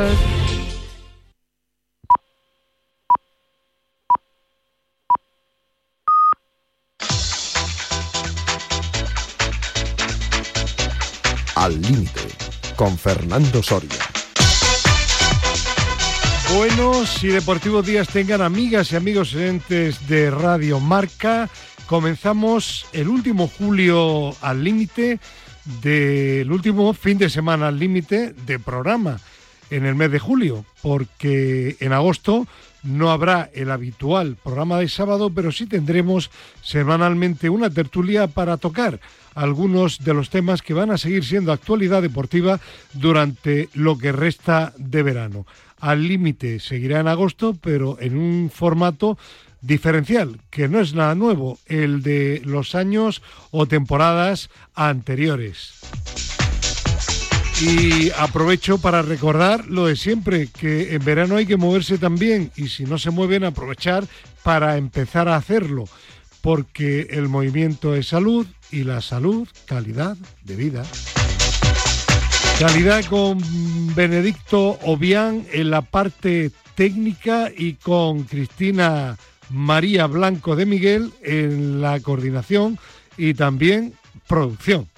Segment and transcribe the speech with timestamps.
[0.00, 0.08] Al
[11.82, 12.20] límite
[12.76, 13.90] con Fernando Soria.
[16.56, 21.50] Buenos y deportivos días tengan amigas y amigos entes de Radio Marca.
[21.86, 25.20] Comenzamos el último julio al límite
[25.82, 29.20] del último fin de semana al límite de programa
[29.70, 32.46] en el mes de julio, porque en agosto
[32.82, 36.30] no habrá el habitual programa de sábado, pero sí tendremos
[36.62, 39.00] semanalmente una tertulia para tocar
[39.34, 42.60] algunos de los temas que van a seguir siendo actualidad deportiva
[42.94, 45.46] durante lo que resta de verano.
[45.78, 49.18] Al límite seguirá en agosto, pero en un formato
[49.62, 55.80] diferencial, que no es nada nuevo, el de los años o temporadas anteriores.
[57.60, 62.68] Y aprovecho para recordar lo de siempre, que en verano hay que moverse también y
[62.68, 64.06] si no se mueven, aprovechar
[64.42, 65.84] para empezar a hacerlo,
[66.40, 70.84] porque el movimiento es salud y la salud, calidad de vida.
[72.58, 73.38] Calidad con
[73.94, 79.18] Benedicto Obián en la parte técnica y con Cristina
[79.50, 82.78] María Blanco de Miguel en la coordinación
[83.18, 83.92] y también
[84.26, 84.88] producción.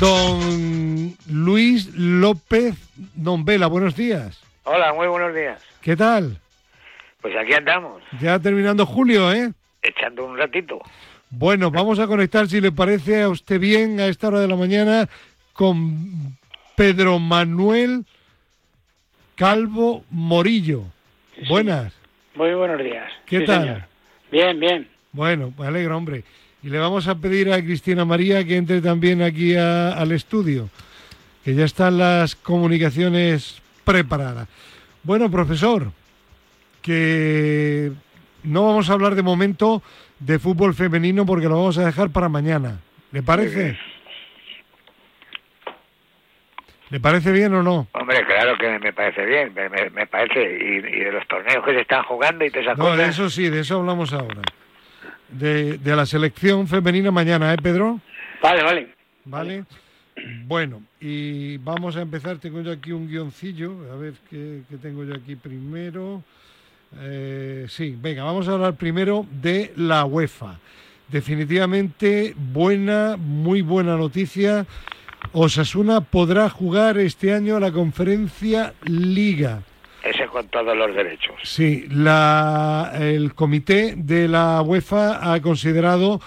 [0.00, 2.74] Don Luis López
[3.16, 4.42] Nombela, buenos días.
[4.64, 5.62] Hola, muy buenos días.
[5.82, 6.38] ¿Qué tal?
[7.20, 8.02] Pues aquí andamos.
[8.18, 9.52] Ya terminando julio, ¿eh?
[9.82, 10.80] Echando un ratito.
[11.28, 14.56] Bueno, vamos a conectar, si le parece a usted bien, a esta hora de la
[14.56, 15.06] mañana,
[15.52, 16.34] con
[16.76, 18.06] Pedro Manuel
[19.34, 20.84] Calvo Morillo.
[21.46, 21.92] Buenas.
[22.36, 23.12] Muy buenos días.
[23.26, 23.86] ¿Qué tal?
[24.32, 24.88] Bien, bien.
[25.12, 26.24] Bueno, me alegro, hombre.
[26.62, 30.68] Y le vamos a pedir a Cristina María que entre también aquí al estudio,
[31.42, 34.46] que ya están las comunicaciones preparadas.
[35.02, 35.90] Bueno, profesor,
[36.82, 37.90] que
[38.42, 39.82] no vamos a hablar de momento
[40.18, 42.80] de fútbol femenino porque lo vamos a dejar para mañana.
[43.10, 43.78] ¿Le parece?
[46.90, 47.88] ¿Le parece bien o no?
[47.92, 52.02] Hombre, claro que me parece bien, me, parece, y, de los torneos que se están
[52.02, 54.42] jugando y todas esas no, de eso sí, de eso hablamos ahora
[55.32, 58.00] de, de la selección femenina mañana, ¿eh, Pedro?
[58.42, 58.94] Vale, vale.
[59.24, 59.64] Vale.
[60.46, 62.38] Bueno, y vamos a empezar.
[62.38, 63.74] Tengo yo aquí un guioncillo.
[63.92, 66.22] A ver qué, tengo yo aquí primero.
[66.98, 70.58] Eh, sí, venga, vamos a hablar primero de la UEFA.
[71.08, 74.66] Definitivamente buena, muy buena noticia.
[75.32, 79.62] Osasuna podrá jugar este año la conferencia Liga.
[80.30, 81.34] Con los derechos.
[81.42, 86.20] Sí, la, el comité de la UEFA ha considerado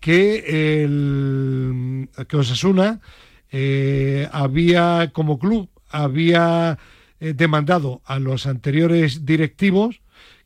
[0.00, 3.00] que, el, que Osasuna
[3.50, 6.78] eh, había, como club, había
[7.20, 10.00] eh, demandado a los anteriores directivos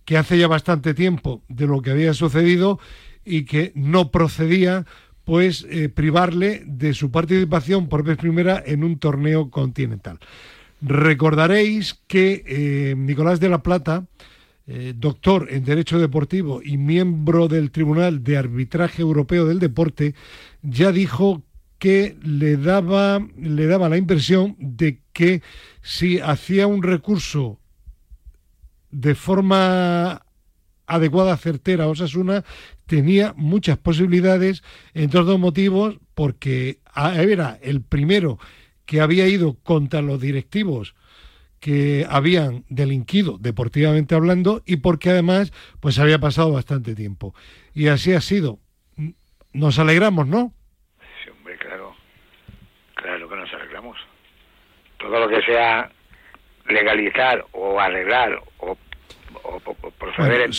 [0.04, 2.78] que hace ya bastante tiempo de lo que había sucedido
[3.24, 4.86] y que no procedía
[5.24, 10.18] pues eh, privarle de su participación por vez primera en un torneo continental.
[10.82, 14.06] Recordaréis que eh, Nicolás de la Plata,
[14.66, 20.14] eh, doctor en Derecho Deportivo y miembro del Tribunal de Arbitraje Europeo del Deporte,
[20.62, 21.42] ya dijo
[21.78, 25.42] que le daba, le daba la impresión de que
[25.82, 27.58] si hacía un recurso
[28.90, 30.26] de forma
[30.86, 32.44] adecuada, certera Osasuna,
[32.86, 34.62] tenía muchas posibilidades,
[34.94, 38.38] entre dos motivos, porque era el primero
[38.90, 40.96] que había ido contra los directivos
[41.60, 47.32] que habían delinquido deportivamente hablando y porque además pues había pasado bastante tiempo.
[47.72, 48.58] Y así ha sido.
[49.52, 50.52] Nos alegramos, ¿no?
[51.22, 51.94] Sí, hombre, claro.
[52.96, 53.96] Claro que nos alegramos.
[54.98, 55.88] Todo lo que sea
[56.66, 58.76] legalizar o arreglar o,
[60.00, 60.52] proceder en,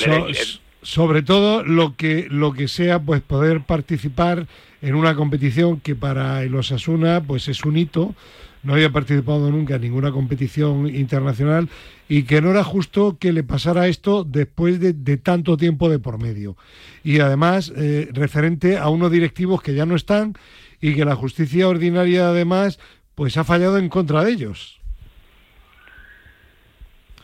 [0.82, 4.48] sobre todo lo que lo que sea pues poder participar
[4.82, 8.16] en una competición que para el Osasuna pues es un hito
[8.64, 11.68] no había participado nunca en ninguna competición internacional
[12.08, 16.20] y que no era justo que le pasara esto después de, tanto tiempo de por
[16.20, 16.56] medio.
[17.04, 20.34] Y además, eh, referente a unos directivos que ya no están
[20.80, 22.80] y que la justicia ordinaria además
[23.16, 24.80] pues ha fallado en contra de ellos.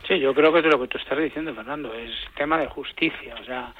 [0.06, 3.34] Sí, yo creo que es lo que tú estás diciendo, Fernando, es tema de justicia.
[3.40, 3.74] O sea,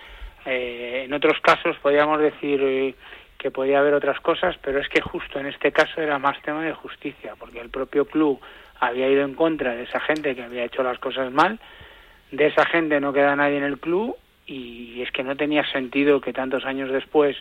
[0.45, 2.95] eh, en otros casos podríamos decir eh,
[3.39, 6.65] que podía haber otras cosas, pero es que justo en este caso era más tema
[6.65, 8.41] de justicia, porque el propio club
[8.81, 11.59] había ido en contra de esa gente que había hecho las cosas mal,
[12.33, 16.21] de esa gente no queda nadie en el club y es que no tenía sentido
[16.21, 17.37] que tantos años después,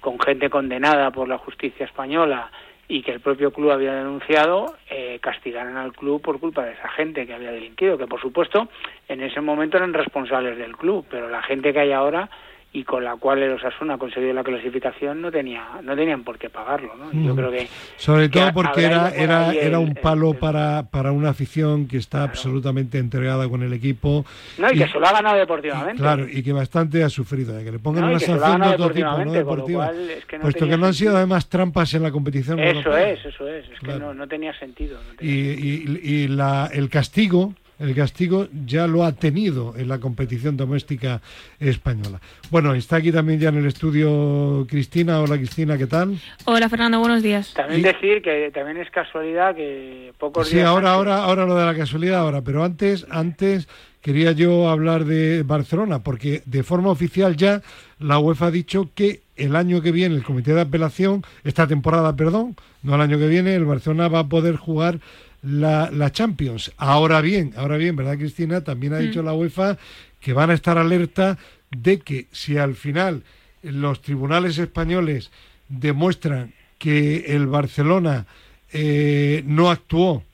[0.00, 2.50] con gente condenada por la justicia española
[2.88, 6.88] y que el propio club había denunciado eh, castigaran al club por culpa de esa
[6.90, 8.68] gente que había delinquido, que por supuesto
[9.08, 12.28] en ese momento eran responsables del club, pero la gente que hay ahora
[12.74, 16.38] y con la cual el Osasuna ha conseguido la clasificación no tenía no tenían por
[16.38, 17.12] qué pagarlo ¿no?
[17.12, 17.36] yo Mm.
[17.36, 20.84] creo que Sobre que todo porque era, por era, era el- un palo el- para,
[20.90, 24.24] para una afición que está absolutamente entregada con el equipo.
[24.58, 27.52] no y que se lo ha ganado deportivamente Claro, y que bastante ha sufrido.
[27.54, 29.84] De que le pongan No, una sanción de otro tipo, no deportiva.
[29.86, 32.78] cual es que no puesto que no han sido además trampas en la competición eso
[32.78, 33.10] europea.
[33.10, 33.98] es eso es es que Claro.
[34.06, 39.04] no, no tenía sentido tenía Y, y- y la, el castigo el castigo ya lo
[39.04, 41.20] ha tenido en la competición doméstica
[41.58, 42.20] española.
[42.50, 45.20] Bueno, está aquí también ya en el estudio Cristina.
[45.20, 46.18] Hola Cristina, ¿qué tal?
[46.44, 47.52] Hola Fernando, buenos días.
[47.54, 51.46] También Y- decir que también es casualidad que pocos Sí, días ahora, antes- ahora, ahora
[51.46, 53.68] lo de la casualidad, ahora, pero antes, antes
[54.00, 57.62] quería yo hablar de Barcelona, porque de forma oficial ya
[57.98, 62.14] la UEFA ha dicho que el año que viene el comité de apelación, esta temporada,
[62.14, 64.98] perdón, no el año que viene, el Barcelona va a poder jugar
[65.42, 66.72] la, la Champions.
[66.76, 68.62] Ahora bien, ahora bien, ¿verdad, Cristina?
[68.62, 69.76] También ha dicho la UEFA
[70.20, 71.38] que van a estar alerta
[71.70, 73.24] de que si al final
[73.62, 75.30] los tribunales españoles
[75.68, 78.26] demuestran que el Barcelona
[78.72, 80.24] eh, no actuó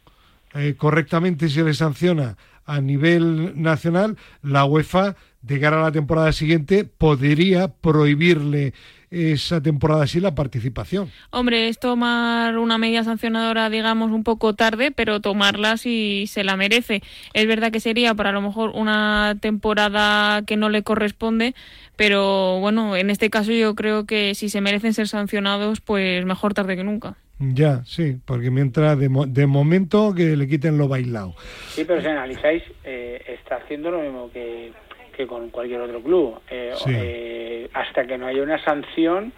[0.54, 5.92] eh, correctamente y se le sanciona a nivel nacional, la UEFA de cara a la
[5.92, 8.74] temporada siguiente podría prohibirle
[9.10, 11.10] esa temporada así la participación.
[11.30, 16.56] Hombre, es tomar una medida sancionadora, digamos, un poco tarde, pero tomarla si se la
[16.56, 17.02] merece.
[17.32, 21.54] Es verdad que sería para a lo mejor una temporada que no le corresponde,
[21.96, 26.54] pero bueno, en este caso yo creo que si se merecen ser sancionados, pues mejor
[26.54, 27.16] tarde que nunca.
[27.40, 31.34] Ya, sí, porque mientras de, mo- de momento que le quiten lo bailado.
[31.68, 34.72] Sí, pero si analizáis, eh, está haciendo lo mismo que,
[35.18, 36.40] que con cualquier otro club.
[36.48, 36.92] Eh, Sí.
[36.94, 39.32] eh, hasta que no haya una sanción,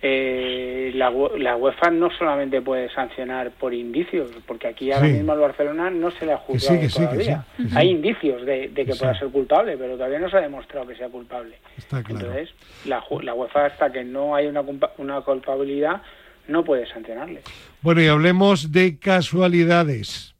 [0.00, 5.12] eh, la, la UEFA no solamente puede sancionar por indicios, porque aquí ahora Sí.
[5.12, 7.44] mismo al Barcelona no se le ha juzgado que sí, que todavía.
[7.56, 7.74] sí, que sí.
[7.76, 10.96] Hay indicios de, de que pueda ser culpable, pero todavía no se ha demostrado que
[10.96, 11.58] sea culpable.
[11.76, 12.26] Está claro.
[12.26, 12.54] Entonces,
[12.86, 14.62] la, la UEFA hasta que no haya una,
[14.96, 16.00] una culpabilidad
[16.48, 17.42] no puede sancionarle.
[17.82, 20.34] Bueno, y hablemos de casualidades.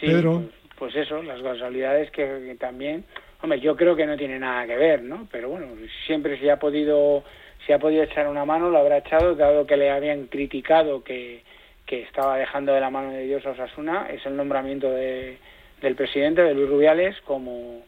[0.00, 0.40] Sí, Pedro.
[0.42, 3.04] Pues, pues eso, las casualidades que, también,
[3.42, 5.28] hombre, yo creo que no tiene nada que ver, ¿no?
[5.30, 5.66] Pero bueno,
[6.06, 7.24] siempre si ha podido,
[7.66, 11.42] si ha podido echar una mano, lo habrá echado, dado que le habían criticado que,
[11.86, 15.38] que estaba dejando de la mano de Dios a Osasuna, es el nombramiento de,
[15.80, 17.82] del presidente, de Luis Rubiales, como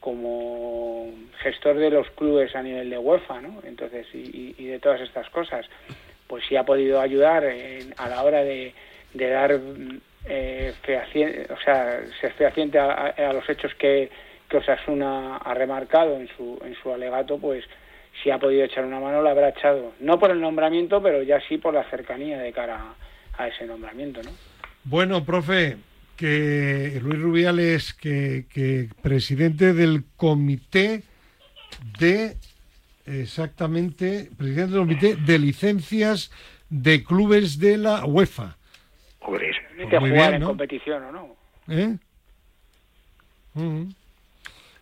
[0.00, 3.62] como gestor de los clubes a nivel de UEFA, ¿no?
[3.64, 5.64] Entonces, y, y- de todas estas cosas,
[6.26, 8.74] pues sí ha podido ayudar en- a la hora de,
[9.14, 9.58] de dar
[10.26, 14.10] eh, fehaci- o sea, ser fehaciente a, a- a los hechos que,
[14.48, 17.64] que Osasuna ha remarcado en su, en su alegato, pues
[18.22, 19.92] si ha podido echar una mano, la habrá echado.
[20.00, 22.94] No por el nombramiento, pero ya sí por la cercanía de cara
[23.36, 24.30] a, a ese nombramiento, ¿no?
[24.84, 25.76] Bueno, profe,
[26.16, 31.02] que Luis Rubiales, que, que presidente del comité
[31.98, 32.36] de,
[33.06, 36.30] exactamente, presidente del comité de licencias
[36.70, 38.56] de clubes de la UEFA.
[39.90, 40.46] Permite muy jugar bien, en ¿no?
[40.48, 41.36] competición o no.
[41.68, 41.96] ¿Eh?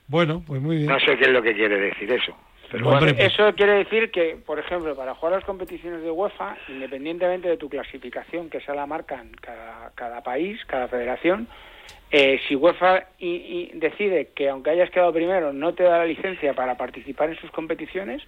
[0.06, 0.88] Bueno, pues muy bien.
[0.88, 2.36] No sé qué es lo que quiere decir eso.
[2.70, 6.10] Pero Hombre, bueno, pues- Eso quiere decir que, por ejemplo, para jugar las competiciones de
[6.10, 11.48] UEFA, independientemente de tu clasificación, que esa la marcan cada, cada país, cada federación,
[12.10, 16.06] eh, si UEFA y- y decide que aunque hayas quedado primero no te da la
[16.06, 18.22] licencia para participar en sus competiciones,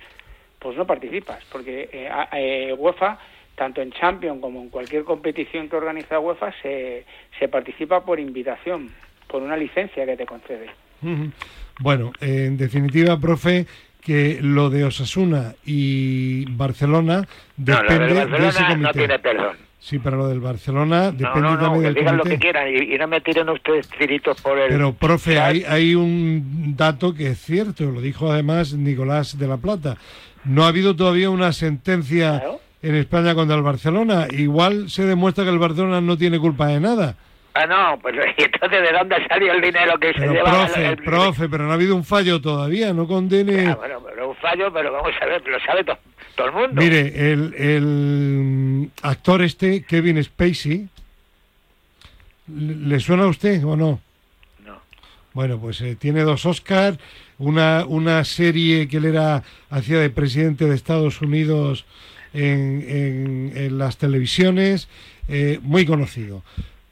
[0.58, 3.18] pues no participas, porque eh, a- eh, UEFA,
[3.56, 7.04] tanto en Champions como en cualquier competición que organiza UEFA, se,
[7.38, 8.90] se participa por invitación,
[9.28, 10.70] por una licencia que te concede.
[11.80, 13.66] Bueno, en definitiva, profe,
[14.00, 18.82] que lo de Osasuna y Barcelona no, depende del de ese comité.
[18.82, 19.56] no tiene perdón.
[19.78, 22.38] Sí, pero lo del Barcelona No, depende no, no, también que del digan lo que
[22.38, 24.70] quieran y, y no me tiren ustedes tiritos por el...
[24.70, 29.58] Pero, profe, hay, hay un dato que es cierto, lo dijo además Nicolás de la
[29.58, 29.98] Plata.
[30.44, 32.60] No ha habido todavía una sentencia Claro.
[32.84, 34.26] En España contra el Barcelona.
[34.30, 37.16] Igual se demuestra que el Barcelona no tiene culpa de nada.
[37.54, 40.50] Ah, no, pues ¿y entonces ¿de dónde salió el dinero que se lleva?
[40.50, 42.92] profe, el- profe, pero no ha habido un fallo todavía.
[42.92, 43.66] No condene.
[43.68, 45.98] Ah, bueno, pero un fallo, pero vamos a ver, lo sabe to-
[46.36, 46.80] todo el mundo.
[46.82, 50.88] Mire, el, el actor este, Kevin Spacey,
[52.54, 54.00] ¿le le suena a usted o no?
[54.64, 54.80] No.
[55.32, 56.98] Bueno, pues eh, tiene dos Oscars,
[57.38, 61.84] una, una serie que él era, hacía de presidente de Estados Unidos
[62.34, 64.88] en, las televisiones,
[65.28, 66.42] eh, muy conocido.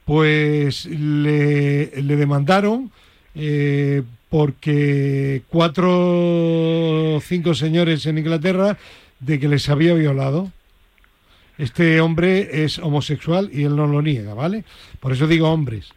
[0.05, 2.91] Pues le, le demandaron
[3.35, 8.79] eh, porque cuatro o cinco señores en Inglaterra
[9.21, 10.51] de que les había violado.
[11.59, 14.65] Este hombre es homosexual y él no lo niega, ¿vale?
[15.01, 15.91] Por eso digo hombres.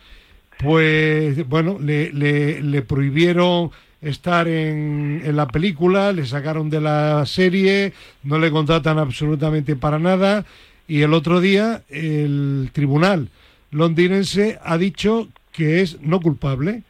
[0.60, 3.72] Pues bueno, le, le prohibieron
[4.02, 10.00] estar en, en, la película, le sacaron de la serie, no le contratan absolutamente para
[10.00, 10.46] nada
[10.88, 13.30] y el otro día el tribunal
[13.76, 16.84] londinense ha dicho que es no culpable.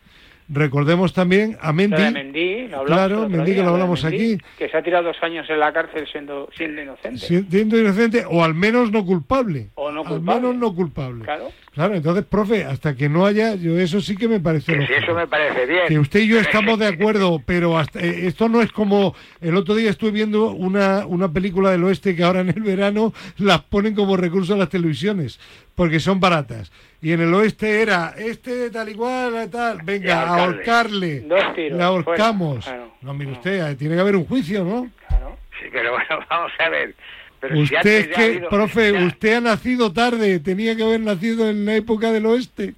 [0.47, 2.11] Recordemos también a Mendy.
[2.11, 4.37] Mendy claro, Mendy que lo hablamos aquí.
[4.57, 7.17] Que se ha tirado dos años en la cárcel siendo, siendo inocente.
[7.17, 9.69] Siendo inocente o al menos no culpable.
[9.75, 10.31] O no culpable.
[10.31, 11.23] Al menos no culpable.
[11.25, 11.49] Claro.
[11.75, 14.77] Claro, entonces, profe, hasta que no haya, yo eso sí que me parece.
[14.77, 15.81] Que si eso me parece bien.
[15.89, 19.57] Que usted y yo estamos de acuerdo, pero hasta, eh, esto no es como el
[19.57, 23.61] otro día estuve viendo una, una película del oeste que ahora en el verano las
[23.63, 25.37] ponen como recurso a las televisiones,
[25.75, 26.71] porque son baratas.
[27.01, 31.21] Y en el oeste era este tal igual, tal, venga, ahorcarle.
[31.21, 31.77] Dos tiros.
[31.77, 32.65] Le ahorcamos.
[32.65, 33.37] Claro, no, mire no.
[33.37, 34.89] usted, tiene que haber un juicio, ¿no?
[35.07, 35.37] Claro.
[35.59, 36.95] Sí, pero bueno, vamos a ver.
[37.39, 41.01] Pero usted si es que, habido, profe, ya, usted ha nacido tarde, tenía que haber
[41.01, 42.73] nacido en la época del oeste.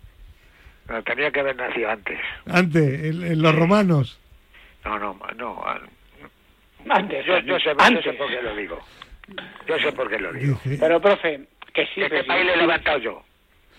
[0.89, 2.20] No, tenía que haber nacido antes.
[2.48, 4.20] Antes, en, en los romanos.
[4.84, 5.63] No, no, no.
[6.89, 8.04] Antes, yo, yo, sé, antes.
[8.04, 8.80] yo sé por qué lo digo.
[9.68, 10.60] Yo sé por qué lo digo.
[10.80, 12.01] Pero, profe, que sí.
[12.01, 13.24] Este país le he levantado yo.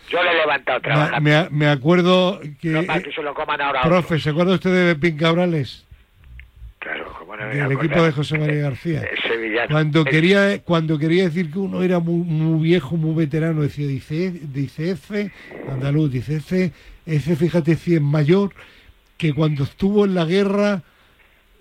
[0.09, 1.21] Yo le he levantado me, trabajando.
[1.21, 2.69] me, me acuerdo que...
[2.69, 4.19] No para que se lo coman ahora Profe.
[4.21, 5.85] ¿se acuerda usted de Pepín Cabrales?
[6.79, 9.03] Claro, como no Del equipo de José María García.
[9.13, 9.69] Eh, sevillano.
[9.71, 13.87] Cuando Eh, quería, cuando quería decir que uno era muy, muy viejo, muy veterano, decía,
[13.89, 15.31] dice, dice F,
[15.69, 16.73] andaluz, dice F,
[17.05, 18.53] F, fíjate si es mayor,
[19.17, 20.83] que cuando estuvo en la guerra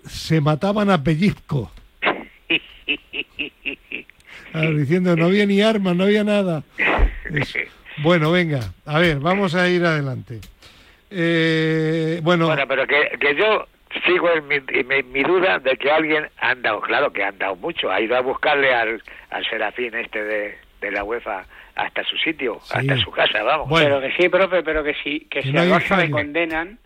[0.06, 1.72] se mataban a pellizco.
[4.52, 6.62] Ah, diciendo, no había ni armas, no había nada.
[7.32, 7.56] Es-
[7.98, 10.40] Bueno, venga, a ver, vamos a ir adelante.
[11.10, 13.66] Eh, bueno, Bueno, pero que, que yo
[14.06, 17.28] sigo en mi, en mi, mi duda de que alguien ha andado, claro que ha
[17.28, 22.04] andado mucho, ha ido a buscarle al, al serafín este de, de la UEFA hasta
[22.04, 22.74] su sitio, Sí.
[22.76, 23.68] hasta su casa, vamos.
[23.68, 23.98] Bueno.
[24.00, 26.10] Pero que sí, profe, pero que sí, que, si no a hay Barça le fallo.
[26.12, 26.78] condenan,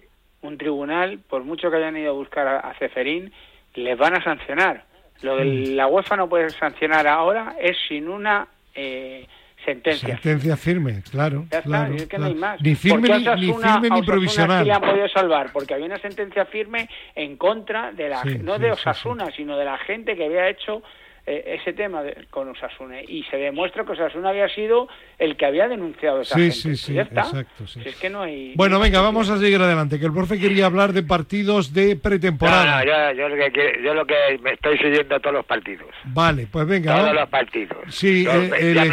[0.42, 3.33] un tribunal, por mucho que hayan ido a buscar a, a Ceferín,
[3.75, 4.85] les van a sancionar.
[5.23, 5.76] Lo de Mm.
[5.76, 9.26] la UEFA no puede sancionar ahora es sin una eh,
[9.64, 10.09] sentencia.
[10.09, 11.45] sentencia firme, claro.
[11.50, 12.25] Ya está, claro, es que claro.
[12.25, 12.61] no hay más.
[12.61, 14.59] Ni firme ¿Por ni, qué a ni Osasuna- firme ni Osasuna provisional.
[14.61, 18.38] sí le han podido salvar, porque había una sentencia firme en contra de la, Sí,
[18.43, 20.83] no sí, de Osasuna, sino de la gente que había hecho
[21.26, 23.00] eh, ese tema de- con Osasuna.
[23.02, 24.88] Y se demuestra que Osasuna había sido
[25.19, 26.55] el que había denunciado a esa Sí, gente.
[26.57, 27.21] sí, sí, Y ya está.
[27.23, 27.81] exacto, sí.
[27.83, 28.55] Si es que no hay...
[28.57, 31.95] Bueno, no venga, vamos a seguir adelante, que el profe quería hablar de partidos de
[31.95, 32.85] no, pretemporada.
[32.85, 35.88] no, yo, yo, lo que, yo lo que me estoy siguiendo todos los partidos.
[36.05, 36.93] Vale, pues venga.
[36.93, 37.21] Todos vamos.
[37.21, 37.79] los partidos.
[37.88, 38.93] Sí, Los- el, el-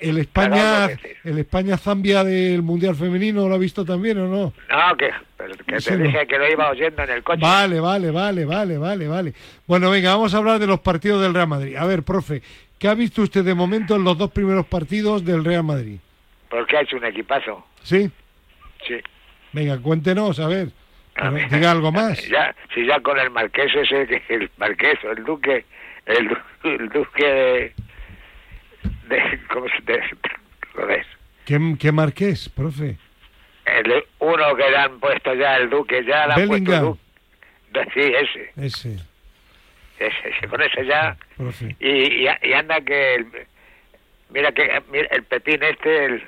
[0.00, 0.88] el España,
[1.24, 4.52] el España Zambia del Mundial Femenino, ¿lo ha visto también o no?
[4.68, 5.10] No, que,
[5.66, 7.40] que te dije que lo iba oyendo en el coche.
[7.42, 9.34] Vale, vale, vale, vale, vale, vale.
[9.66, 11.76] Bueno, venga, vamos a hablar de los partidos del Real Madrid.
[11.76, 12.42] A ver, profe,
[12.78, 15.98] ¿qué ha visto usted de momento en los dos primeros partidos del Real Madrid?
[16.48, 17.64] Porque ha hecho un equipazo.
[17.82, 18.10] ¿Sí?
[18.86, 18.96] Sí.
[19.52, 20.68] Venga, cuéntenos, a ver.
[21.16, 21.48] A ver.
[21.50, 22.22] diga algo más.
[22.30, 25.64] Ya, si ya con el marqués ese, el marqués o el duque,
[26.06, 26.36] el, du-
[26.68, 27.74] el duque de,
[29.08, 30.00] de ¿cómo se te
[30.74, 31.06] joder?
[31.44, 32.96] ¿Qué, qué marqués, profe?
[33.78, 36.84] El, uno que le han puesto ya el duque, ya le han puesto Bellingham.
[36.84, 37.90] duque.
[37.94, 38.96] Sí, ese, Ese,
[39.98, 41.16] ese, ese, con ese ya.
[41.78, 43.26] Y, y, y anda que, el,
[44.30, 46.22] mira que mira, el Pepín este, el,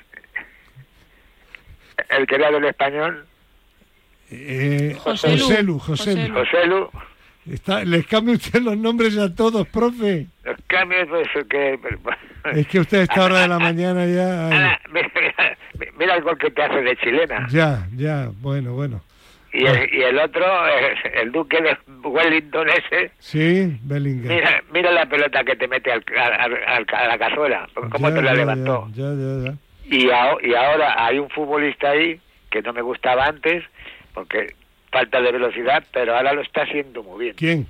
[2.09, 3.25] el que era del español,
[4.31, 5.37] Eh, José Lu.
[5.43, 6.27] José Lu, José José Lu.
[6.27, 6.39] Lu.
[6.45, 6.89] José Lu,
[7.49, 10.27] Está, les cambia usted los nombres a todos, profe.
[10.45, 11.79] los cambios, pues que...
[12.53, 14.79] Es que usted a esta hora de la mañana ya...
[14.91, 15.11] mira,
[15.97, 17.47] mira el gol que te hace de chilena.
[17.49, 19.01] ya, ya, bueno, bueno.
[19.51, 24.33] Y el, y el otro, eh, el duque de Wellington ese, Sí, Bellingham.
[24.35, 28.15] mira, mira la pelota que te mete al, al- al- a la cazuela, cómo Ya,
[28.15, 28.87] te la ya, levantó.
[28.95, 29.55] Ya, ya, ya.
[29.95, 32.19] Y, aho- y ahora hay un futbolista ahí
[32.49, 33.63] que no me gustaba antes,
[34.15, 34.55] porque
[34.93, 37.35] falta de velocidad, pero ahora lo está haciendo muy bien.
[37.35, 37.67] ¿Quién?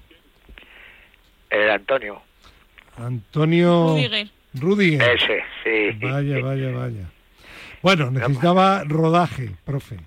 [1.50, 2.22] El Antonio,
[2.98, 4.28] Antonio Rudiger.
[4.54, 5.16] Rudiger.
[5.16, 5.98] ese, sí.
[6.06, 7.06] Vaya, vaya, vaya.
[7.82, 9.98] Bueno, necesitaba rodaje, profe.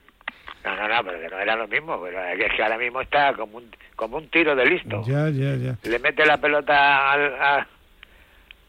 [0.65, 3.33] No, no, no, pero que no era lo mismo, pero es que ahora mismo está
[3.35, 5.03] como un, como un tiro de listo.
[5.07, 5.77] Ya, ya, ya.
[5.83, 7.67] le mete la pelota al, a,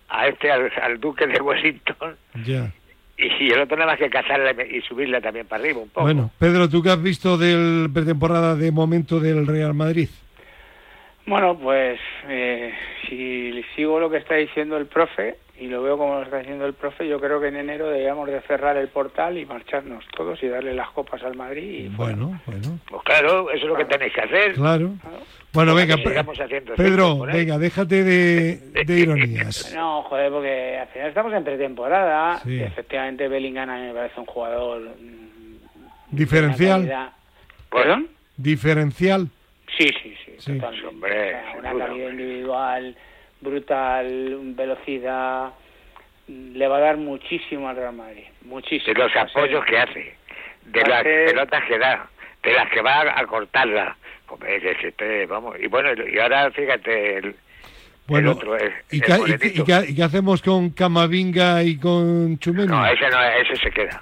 [0.10, 2.72] a este, al, al duque de Washington, Ya.
[3.18, 6.06] Y, el otro nada más que cazarle y subirle también para arriba un poco.
[6.06, 10.10] Bueno, Pedro, ¿tú qué has visto del pretemporada de momento del Real Madrid?
[11.26, 12.74] Bueno, pues eh,
[13.08, 16.66] si sigo lo que está diciendo el profe y lo veo como lo está diciendo
[16.66, 20.42] el profe, yo creo que en enero deberíamos de cerrar el portal y marcharnos todos
[20.44, 21.86] y darle las copas al Madrid.
[21.86, 24.54] Y Bueno, bueno, Pues claro, eso es lo que tenéis que hacer.
[24.54, 24.94] claro.
[25.54, 25.96] Bueno, venga,
[26.76, 29.74] Pedro, venga, déjate de, de ironías.
[29.76, 32.38] No, joder, porque al final estamos en pretemporada.
[32.40, 32.56] Sí.
[32.58, 34.82] y efectivamente, Bellingham a mí me parece un jugador.
[34.82, 35.58] mm,
[36.12, 37.12] Diferencial.
[37.72, 38.08] ¿Perdón?
[38.38, 39.28] Diferencial.
[39.78, 40.36] Sí, sí, sí.
[40.38, 40.54] Sí.
[40.54, 40.88] totalmente.
[40.88, 42.24] Hombre, O sea, sin una duda, calidad hombre.
[42.24, 42.98] individual
[43.42, 45.50] brutal, velocidad.
[46.28, 48.24] Le va a dar muchísimo al Real Madrid.
[48.42, 48.94] Muchísimo.
[48.94, 50.16] de los apoyos que hace,
[50.66, 52.10] de las pelotas que da,
[52.44, 53.96] de las que va a cortarla.
[54.30, 55.56] Hombre, que se esté, vamos.
[55.62, 57.36] Y bueno, y ahora fíjate, el,
[58.08, 61.64] Bueno, el otro, el, ¿y, qué, y qué- y qué- y qué hacemos con Camavinga
[61.64, 62.68] y con Chumeni?
[62.68, 64.02] No, ese no, ese se queda.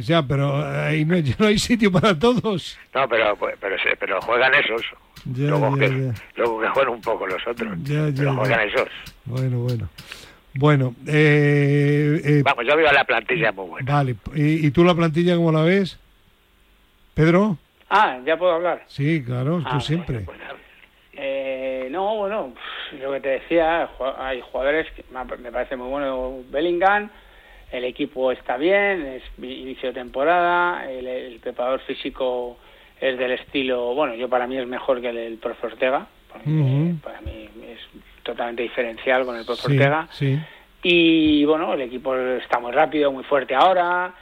[0.00, 2.78] Ya, pero ahí no, no hay sitio para todos.
[2.94, 4.82] No, pero pero pero juegan esos.
[5.26, 6.14] Ya, luego, ya, que, ya.
[6.36, 7.76] luego que jueguen un poco los otros.
[7.86, 8.88] Pero juegan esos.
[9.24, 9.88] Bueno, bueno.
[10.54, 13.92] Bueno, eh, eh, Vamos, yo veo la plantilla muy buena.
[13.92, 14.16] vale.
[14.34, 15.98] ¿Y, y tú la plantilla cómo la ves?
[17.14, 17.58] ¿Pedro?
[17.88, 18.82] Ah, ya puedo hablar.
[18.86, 20.20] Sí, claro, tú Ah, siempre.
[20.20, 20.38] Pues,
[21.18, 22.52] Eh, no, bueno,
[23.00, 23.88] lo que te decía,
[24.18, 25.02] hay jugadores que
[25.38, 27.08] me parece muy bueno Bellingham,
[27.72, 32.58] el equipo está bien, es inicio de temporada, el, el preparador físico
[33.00, 36.44] es del estilo, bueno, yo para mí es mejor que el, el profe Ortega, para
[36.44, 36.98] mí, Ujú.
[37.00, 37.80] para mí es
[38.22, 40.38] totalmente diferencial con el profe Sí, Ortega, sí.
[40.82, 44.12] y bueno, el equipo está muy rápido, muy fuerte ahora.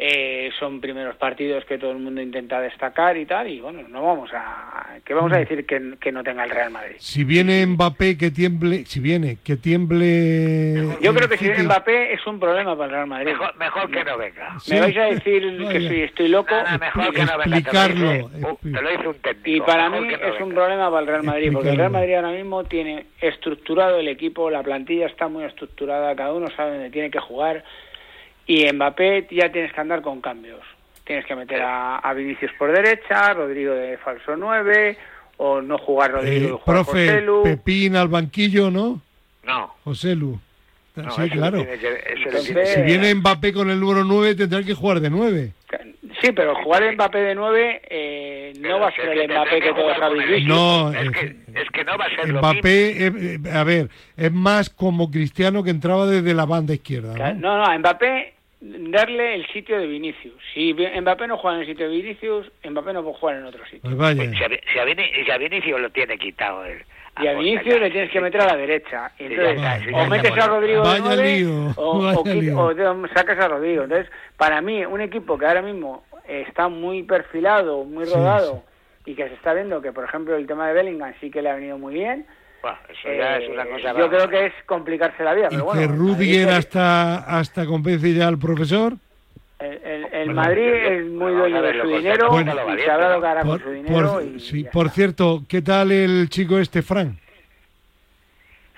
[0.00, 3.48] Eh, son primeros partidos que todo el mundo intenta destacar y tal.
[3.48, 4.96] Y bueno, no vamos a.
[5.04, 5.34] ¿Qué vamos Mm.
[5.34, 6.94] a decir que, que no tenga el Real Madrid?
[6.98, 8.84] Si viene Mbappé, que tiemble.
[8.84, 10.96] Si viene, que tiemble.
[11.00, 11.64] Yo creo que si viene.
[11.64, 13.32] Mbappé es un problema para el Real Madrid.
[13.32, 14.58] Mejor, mejor que no venga.
[14.60, 14.74] Sí.
[14.74, 16.54] Me vais a decir que soy, estoy loco.
[16.54, 17.56] Nada, mejor que no venga.
[17.58, 19.50] Explicarlo, Te lo dice, uh, te lo dice un técnico.
[19.50, 21.76] Y para mejor mí no es un problema para el Real Madrid, porque el.
[21.76, 26.48] Real Madrid ahora mismo tiene estructurado el equipo, la plantilla está muy estructurada, cada uno
[26.56, 27.64] sabe dónde tiene que jugar,
[28.48, 30.60] y Mbappé ya tienes que andar con cambios.
[31.04, 34.96] Tienes que meter a, a Vinicius por derecha, Rodrigo de falso 9,
[35.36, 37.42] o no jugar Rodrigo Eh, jugar profe, Joselu.
[37.44, 39.00] Pepín al banquillo, ¿no?
[39.44, 39.74] No.
[39.84, 40.38] José Lu.
[40.96, 41.58] no sí, claro.
[41.64, 45.52] que- Entonces- Si viene Mbappé con el número 9, tendrá que jugar de 9.
[46.20, 49.28] Sí, pero jugar Mbappé de 9 eh, no Pero va a ser es el que
[49.34, 50.54] Mbappé que todos habéis visto.
[50.54, 52.40] No, Es eh, que, es que no va a ser lo mismo.
[52.40, 53.12] Mbappé, eh,
[53.44, 57.32] eh, a ver, es más como Cristiano que entraba desde la banda izquierda.
[57.34, 57.58] ¿no?
[57.64, 60.34] No, Mbappé darle el sitio de Vinicius.
[60.54, 63.64] Si Mbappé no juega en el sitio de Vinicius, Mbappé no puede jugar en otro
[63.64, 63.80] sitio.
[63.82, 64.22] Pues vaya.
[64.36, 66.82] Si a, Vi- si a si a Vinicius lo tiene quitado él.
[67.20, 69.10] Y a Vinicius le tienes que meter a la derecha.
[69.18, 69.58] Entonces,
[69.92, 72.18] o ya metes a Rodrigo de Vaya nueve, lío, o, vaya
[72.56, 73.08] o lío.
[73.14, 73.82] sacas a Rodrigo.
[73.84, 78.62] Entonces, para mí, un equipo que ahora mismo está muy perfilado, muy Sí, rodado,
[79.04, 81.50] y que se está viendo que, por ejemplo, el tema de Bellingham sí que le
[81.50, 82.26] ha venido muy bien,
[82.62, 85.46] Buah, eso ya eh, es una cosa yo creo que es complicarse la vida.
[85.46, 88.94] Y Pero bueno, que el Rudiger hasta, hasta convence ya al profesor.
[89.60, 92.56] El, el- el Bueno, Madrid es muy dueño a de ver, su dinero Bueno, y
[92.56, 93.20] valiente, sabrá lo ¿no?
[93.20, 94.12] que hará Por, con su dinero.
[94.12, 94.94] por- y sí, por está.
[94.94, 97.18] cierto, ¿qué tal el chico este, Fran?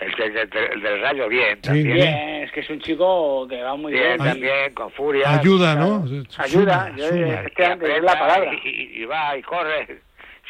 [0.00, 1.56] El, del- del- del- del Rayo, bien.
[1.56, 2.14] Sí, También, bien.
[2.44, 4.18] Es que es un chico que va muy Bien, bien.
[4.18, 5.38] también, con furia.
[5.38, 6.04] Ayuda, ¿no?
[6.38, 7.42] Ayuda, Suma, yo- suma.
[7.86, 8.50] Es la palabra.
[8.64, 10.00] Y, y- y va y corre.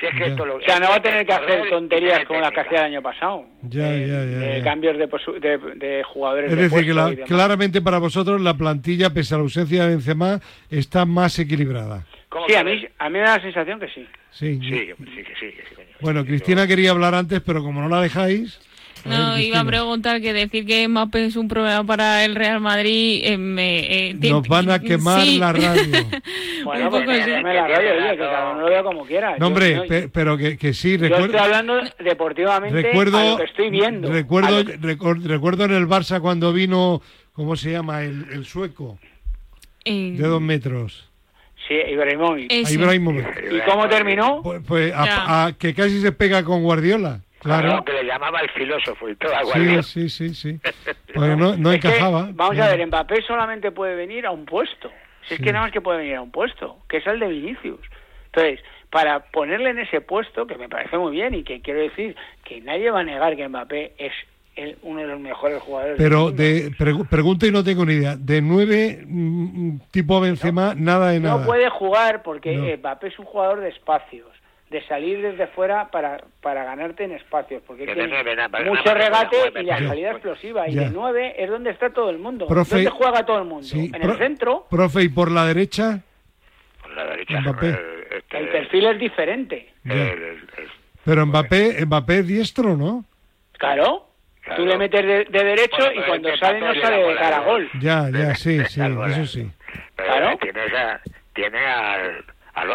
[0.01, 0.27] Si es que Ya.
[0.29, 2.79] esto lo, O sea, no va a tener que hacer tonterías como las que hacía
[2.79, 3.45] el año pasado.
[3.63, 4.65] Ya, Eh, ya, ya, de ya.
[4.65, 5.07] cambios de,
[5.41, 9.39] de, de jugadores Es de decir, que la- claramente para vosotros la plantilla, pese a
[9.39, 12.07] la ausencia de Benzema, está más equilibrada.
[12.31, 14.07] ¿Cómo Sí, a mí, a mí me da la sensación que sí.
[14.31, 14.59] Sí.
[14.63, 15.89] Sí, sí, que sí, que sí, coño.
[16.01, 18.59] Bueno, Cristina quería hablar antes, pero como no la dejáis...
[19.05, 22.61] ver, No, iba a preguntar que decir que Mbappé es un problema para el Real
[22.61, 25.39] Madrid eh, me, eh, Nos van a quemar sí.
[25.39, 25.83] la radio.
[26.65, 29.37] Bueno, pues que la radio, oye, que cada uno lo vea como quiera.
[29.39, 33.37] No, hombre, yo- pe- pero que, que sí, yo estoy hablando deportivamente Recuerdo, a lo
[33.39, 34.11] que estoy viendo.
[34.13, 34.77] recuerdo, que-
[35.29, 37.01] recuerdo en el Barça cuando vino,
[37.33, 38.03] ¿cómo se llama?
[38.03, 38.99] El, el sueco,
[39.85, 41.09] Eh, de dos metros.
[41.67, 42.53] Sí, Ibrahimovic.
[42.71, 43.27] Ibrahimovic.
[43.53, 44.43] ¿Y cómo terminó?
[44.43, 47.21] Pues, pues a- que casi se pega con Guardiola.
[47.41, 49.33] Claro, que le llamaba el filósofo y todo,
[49.83, 50.61] Sí, sí, sí, sí.
[51.15, 52.29] No, no que, encajaba.
[52.33, 54.91] vamos a ver, Mbappé solamente puede venir a un puesto.
[55.27, 57.29] Si es que nada más que puede venir a un puesto, que es el de
[57.29, 57.81] Vinicius.
[58.27, 62.17] Entonces, para ponerle en ese puesto, que me parece muy bien y que quiero decir
[62.45, 64.13] que nadie va a negar que Mbappé es
[64.57, 68.17] el- uno de los mejores jugadores Pero de pregu- pregunto y no tengo ni idea.
[68.17, 71.39] De nueve, mm, tipo Benzema, nada de nada.
[71.39, 72.77] No puede jugar porque No.
[72.77, 74.27] Mbappé es un jugador de espacios,
[74.71, 79.37] de salir desde fuera para, para ganarte en espacios, porque Que nada, para- mucho regate
[79.61, 80.69] y la salida explosiva.
[80.69, 80.83] Y Ya.
[80.83, 82.47] de nueve es donde está todo el mundo.
[82.47, 83.65] Profe- ¿Dónde juega todo el mundo?
[83.67, 84.67] Sí, en pro- el centro.
[84.71, 86.01] Profe, y por la derecha,
[86.83, 87.41] Por la derecha.
[87.41, 87.69] Mbappé.
[87.71, 87.77] eh,
[88.19, 89.71] este, El perfil es diferente.
[89.85, 89.93] Ya.
[89.95, 90.71] el- el- el-
[91.05, 93.05] Pero Mbappé, Mbappé es diestro, ¿no?
[93.59, 94.07] Claro.
[94.43, 94.63] Claro.
[94.63, 97.69] Tú le metes de, de derecho Bueno, y cuando sale no sale de cara gol.
[97.81, 99.51] Ya, ya, sí, sí, eso sí.
[99.97, 100.39] Pero Claro.
[100.39, 101.01] tiene, esa,
[101.35, 102.25] tiene al,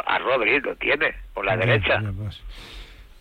[0.05, 2.01] a, Rodri, lo tiene, por la Ya, derecha.
[2.13, 2.41] vas.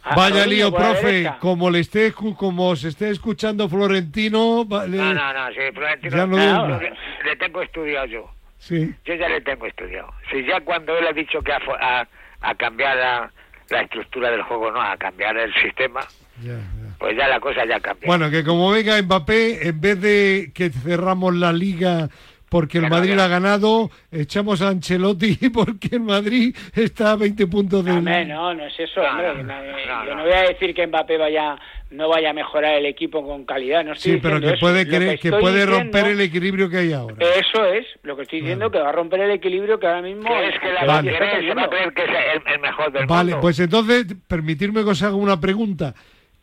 [0.06, 1.32] Ah, Vaya lío, profe.
[1.40, 6.36] Como le esté, como se esté escuchando Florentino, No, no, no, sí, Florentino, Ya no
[6.38, 6.80] ah,
[7.24, 8.30] le, tengo estudiado yo.
[8.58, 10.12] sí, Yo ya le tengo estudiado.
[10.30, 12.06] Si ya cuando él ha dicho que a, a,
[12.42, 13.30] a cambiar la,
[13.70, 16.00] la estructura del juego, no, a cambiar el sistema,
[16.42, 16.58] ya, ya.
[16.98, 18.06] pues ya la cosa ya cambia.
[18.06, 22.10] Bueno, que como venga Mbappé, en vez de que cerramos la liga
[22.54, 27.84] porque el Madrid ha ganado, echamos a Ancelotti porque el Madrid está a 20 puntos
[27.84, 27.98] del...
[27.98, 29.42] Hombre, no, no es eso, No, hombre.
[29.42, 30.22] no, No, no, yo no.
[30.22, 31.58] voy a decir que Mbappé vaya
[31.90, 34.60] no vaya a mejorar el equipo con calidad, no estoy Sí, pero que eso.
[34.60, 37.16] puede, que puede diciendo- romper el equilibrio que hay ahora.
[37.18, 38.72] Eso es, lo que estoy diciendo, Claro.
[38.72, 41.10] que va a romper el equilibrio que ahora mismo es que la Vale.
[41.10, 43.40] va a creer, que es el, el mejor del Vale, mundo.
[43.40, 45.94] pues entonces, permitirme que os haga una pregunta.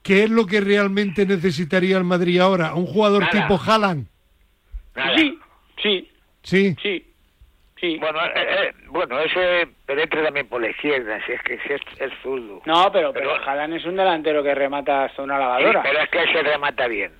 [0.04, 2.74] ¿Qué es lo que realmente necesitaría el Madrid ahora?
[2.76, 3.32] ¿Un jugador Nada.
[3.32, 4.08] tipo Haaland?
[4.95, 5.15] Nada.
[5.17, 5.38] Sí,
[5.82, 6.12] sí,
[6.44, 6.76] Sí.
[6.82, 7.06] sí,
[7.80, 7.98] sí.
[8.00, 11.82] Bueno, eh, eh, bueno, ese penetra también por la izquierda, si es que si es,
[12.00, 12.62] es zurdo.
[12.65, 15.84] No, pero, pero, Pero- es un delantero que remata hasta una Sí, lavadora.
[15.84, 17.12] pero es que se remata bien.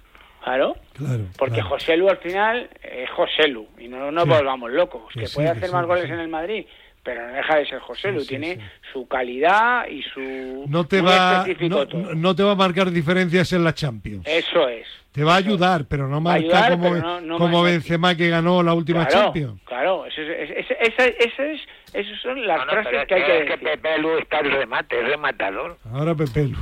[0.43, 0.76] Claro.
[0.97, 1.24] Claro.
[1.38, 1.69] Porque claro.
[1.69, 4.30] José Lu al final es José Lu y no nos Sí.
[4.32, 5.04] volvamos locos.
[5.13, 6.12] Que Que sí, puede hacer sí, más goles sí.
[6.12, 6.65] en el Madrid,
[7.03, 8.21] pero no deja de ser José Sí, Lu.
[8.21, 8.61] sí, Tiene sí.
[8.93, 10.65] su calidad y su.
[10.67, 11.85] No te va, específico
[12.15, 14.25] no, te va a marcar diferencias en la Champions.
[14.27, 14.87] Eso es.
[15.11, 17.63] Te va a ayudar, pero no marca ayudar, como, pero no- no como.
[17.63, 19.61] Benzema que ganó la última Claro, Champions.
[19.65, 20.05] claro.
[20.05, 21.61] Eso es, es- es- esa- esa es-
[21.93, 23.81] esas son las No, no, frases que hay que es que decir.
[23.81, 25.77] Pepe Lu está el remate, es rematador.
[25.91, 26.57] Ahora Pepe Lu.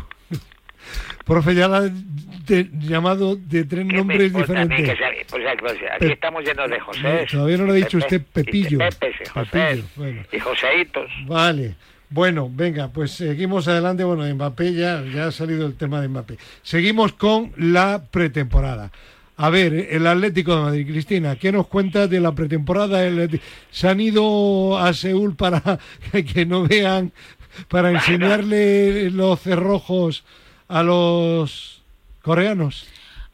[1.30, 4.78] Profe, ya la ha de- llamado de tres ¿Qué me nombres diferentes.
[4.90, 7.02] que sea- pues, pues, aquí Pe- estamos llenos de José.
[7.04, 8.80] No, todavía no lo ha dicho usted, Pepillo.
[8.80, 9.50] Pepe, José.
[9.52, 10.22] Pepillo, bueno.
[10.32, 11.10] Y Joséitos.
[11.28, 11.76] Vale.
[12.10, 14.04] Bueno, venga, pues seguimos adelante.
[14.04, 16.38] Bueno, Mbappé ya, ya ha salido el tema de Mbappé.
[16.64, 18.92] Seguimos con la pretemporada.
[19.38, 23.00] A ver, el Atlético de Madrid, Cristina, ¿qué nos cuentas de la pretemporada?
[23.70, 25.62] Se han ido a Seúl para
[26.34, 27.12] que no vean,
[27.68, 30.24] para enseñarle los cerrojos
[30.70, 31.82] a los
[32.22, 32.86] coreanos.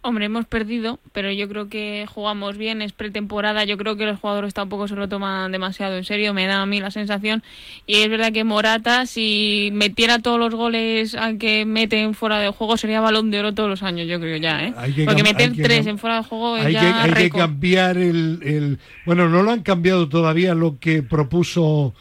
[0.01, 4.19] Hombre, hemos perdido, pero yo creo que jugamos bien, es pretemporada, yo creo que los
[4.19, 7.41] jugadores tampoco se lo toman demasiado en serio, me da a mí la sensación.
[7.87, 12.49] Y es verdad que Morata, si metiera todos los goles al que meten fuera de
[12.49, 14.73] juego, sería balón de oro todos los años, yo creo ya, ¿eh?
[15.05, 18.79] Porque meter tres en fuera de juego es Hay que, hay que cambiar el, el-
[19.07, 21.95] Bueno, no lo han cambiado todavía lo que propuso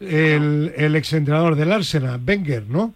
[0.00, 2.94] el, el exentrenador del Arsenal, Wenger, ¿no?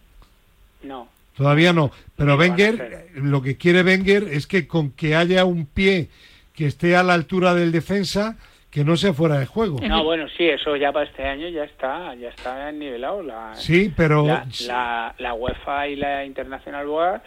[0.83, 1.09] No.
[1.37, 1.91] Todavía no.
[2.17, 6.09] Pero Wenger, lo que quiere Wenger es que con que haya un pie
[6.55, 8.37] que esté a la altura del defensa,
[8.71, 9.79] que no sea fuera de juego.
[9.87, 13.23] No, bueno, sí, eso ya para este año ya está, ya está nivelado.
[13.23, 14.27] La, Sí, pero...
[14.27, 17.21] la, la, la UEFA y la International Board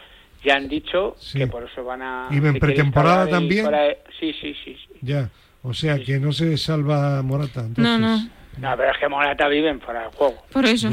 [0.43, 1.37] ya han dicho Sí.
[1.39, 2.27] que por eso van a...
[2.31, 3.69] ¿Y en pretemporada también?
[3.69, 4.75] de- Sí, sí, sí.
[4.75, 4.93] sí.
[5.01, 5.29] Ya,
[5.61, 7.61] o sea que no se salva Morata.
[7.61, 7.83] Entonces.
[7.83, 10.43] No, no, No, pero es que Morata vive en fuera de juego.
[10.51, 10.89] por eso.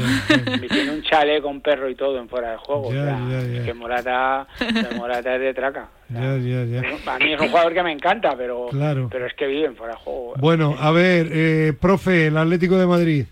[0.61, 2.93] Y tiene un chale con perro y todo en fuera de juego.
[2.93, 3.59] Ya, o sea, ya, ya.
[3.59, 4.47] es que Morata,
[4.95, 5.89] Morata es de traca.
[6.09, 7.13] O sea, Ya, ya, ya.
[7.13, 9.09] A mí es un jugador que me encanta, pero, Claro.
[9.11, 10.33] pero es que vive en fuera de juego.
[10.37, 13.25] Bueno, a ver, eh, profe, el Atlético de Madrid.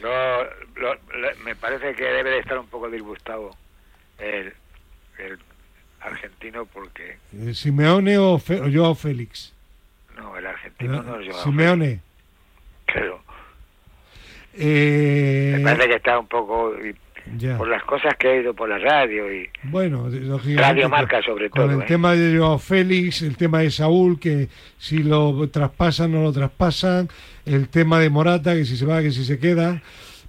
[0.00, 0.96] Lo- lo-
[1.44, 3.50] me parece que debe de estar un poco disgustado
[4.18, 4.52] el,
[5.18, 5.38] el
[6.00, 7.18] argentino porque...
[7.36, 9.52] Eh, ¿Simeone o, Fe- o Joao Félix?
[10.16, 12.00] No, el argentino no es Joao Simeone.
[12.86, 13.22] Claro.
[14.54, 16.72] Eh, Me parece que está un poco...
[17.38, 17.56] ya.
[17.56, 19.48] Por las cosas que he ido por la radio y...
[19.64, 20.08] Bueno,
[20.56, 21.86] Radio con- Marca sobre Con todo, el ¿eh?
[21.86, 27.08] tema de Joao Félix, el tema de Saúl, que si lo traspasan no lo traspasan,
[27.46, 29.80] el tema de Morata, que si se va, que si se queda.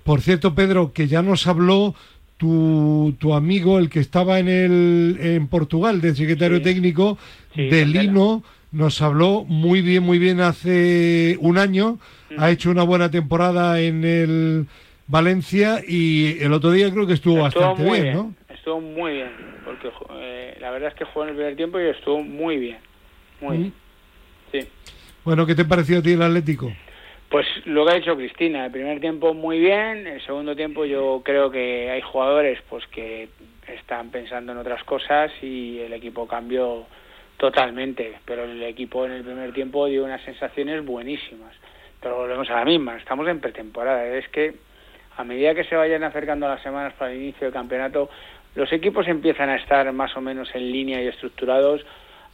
[0.04, 1.96] Por cierto, Pedro, que ya nos habló
[2.38, 6.64] tu, tu amigo, el que estaba en, el, en Portugal, del secretario Sí.
[6.64, 7.18] técnico,
[7.56, 7.86] Sí, de.
[7.86, 11.98] Lino, nos habló muy bien, muy bien hace un año.
[12.38, 14.66] Ha hecho una buena temporada en el
[15.08, 18.34] Valencia y el otro día creo que estuvo, Estuvo bastante bien, ¿no?
[18.50, 19.32] Estuvo muy bien,
[19.66, 19.90] porque
[20.22, 22.78] eh, la verdad es que jugó en el primer tiempo y estuvo muy bien.
[23.42, 23.62] Muy Mm.
[23.62, 23.74] bien.
[24.52, 24.60] Sí.
[25.26, 26.72] Bueno, ¿qué te pareció a ti el Atlético?
[27.30, 31.22] Pues lo que ha dicho Cristina, el primer tiempo muy bien, el segundo tiempo yo
[31.24, 33.30] creo que hay jugadores pues que
[33.68, 36.86] están pensando en otras cosas y el equipo cambió
[37.42, 41.56] totalmente, pero el equipo en el primer tiempo dio unas sensaciones buenísimas.
[42.00, 44.54] Pero volvemos a la misma, estamos en pretemporada, es que
[45.18, 48.12] a medida que se vayan acercando las semanas para el inicio del campeonato,
[48.54, 51.84] los equipos empiezan a estar más o menos en línea y estructurados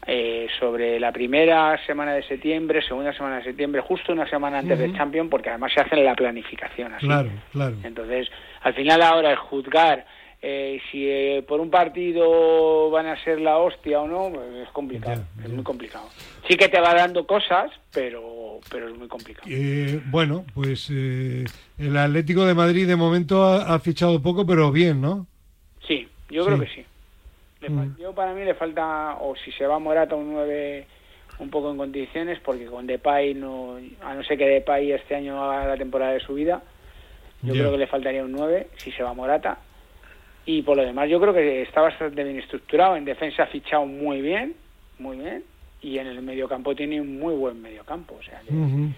[0.06, 4.78] eh, sobre la primera semana de septiembre, segunda semana de septiembre, justo una semana antes
[4.78, 4.98] del Ujú.
[4.98, 7.06] Champion, porque además se hace la planificación así.
[7.06, 7.78] Claro, claro.
[7.82, 8.30] Entonces,
[8.62, 10.06] al final ahora el juzgar
[10.42, 15.24] eh, si eh, por un partido van a ser la hostia o no, es complicado,
[15.38, 16.08] Ya, es muy complicado.
[16.48, 19.48] Sí que te va dando cosas, pero, pero es muy complicado.
[19.50, 21.44] Eh, bueno, pues eh,
[21.80, 25.26] el Atlético de Madrid de momento ha, ha fichado poco, pero bien, ¿no?
[25.88, 26.48] Sí, yo Sí.
[26.50, 26.86] creo que sí.
[27.62, 27.98] Le Mm.
[28.00, 30.86] Yo para mí le falta, o si se va Morata un 9
[31.40, 35.42] un poco en condiciones, porque con Depay, no, a no ser que Depay este año
[35.52, 36.62] haga la temporada de su vida,
[37.42, 37.60] yo Ya.
[37.62, 39.58] creo que le faltaría un 9 si se va Morata.
[40.48, 42.96] Y por lo demás yo creo que está bastante bien estructurado.
[42.96, 44.56] En defensa ha fichado muy bien,
[44.98, 45.44] muy bien.
[45.82, 48.16] Y en el mediocampo tiene un muy buen mediocampo.
[48.16, 48.90] O sea que-.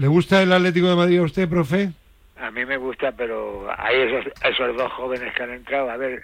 [0.00, 1.90] ¿Le gusta el Atlético de Madrid a usted, profe?
[2.38, 6.22] A mí me gusta, pero hay esos, esos dos jóvenes que han entrado, a ver,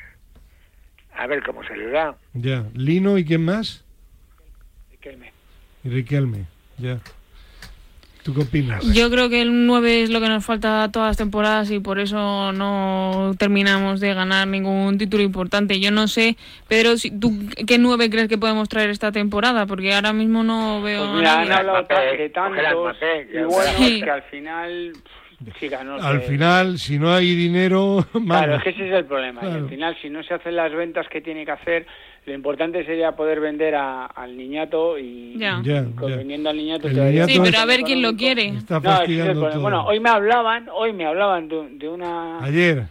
[1.15, 2.15] a ver cómo se les da.
[2.35, 2.65] Ya.
[2.75, 3.85] ¿Lino y quién más?
[5.01, 5.33] que me-
[5.83, 6.45] Y Riquelme,
[6.79, 7.01] ya.
[8.23, 8.85] ¿Tú qué opinas?
[8.95, 11.99] Yo creo que el 9 es lo que nos falta todas las temporadas y por
[11.99, 15.81] eso no terminamos de ganar ningún título importante.
[15.81, 16.37] Yo no sé,
[16.69, 17.33] Pedro, si tú
[17.67, 21.41] qué 9 crees que podemos traer esta temporada, porque ahora mismo no veo Pues mira,
[21.41, 21.85] han hablado
[23.29, 24.01] y ya buenos Sí.
[24.03, 25.22] que al final, pff,
[25.85, 26.29] no Al sé.
[26.29, 28.57] final, si no hay dinero, Claro, malo.
[28.57, 29.41] es que ese es el problema.
[29.43, 29.65] y Claro.
[29.65, 31.87] al final, si no se hacen las ventas que tiene que hacer,
[32.25, 35.61] lo importante sería poder vender a- al niñato y, Ya.
[35.65, 35.83] Ya,
[36.17, 36.87] vendiendo al niñato.
[36.89, 38.49] El niñato Sí, pero a ver quién lo quiere.
[38.49, 39.53] Está No, ese es el fastidiando problema.
[39.53, 39.63] todo.
[39.63, 42.43] Bueno, hoy me hablaban, hoy me hablaban de, de una...
[42.45, 42.85] Ayer.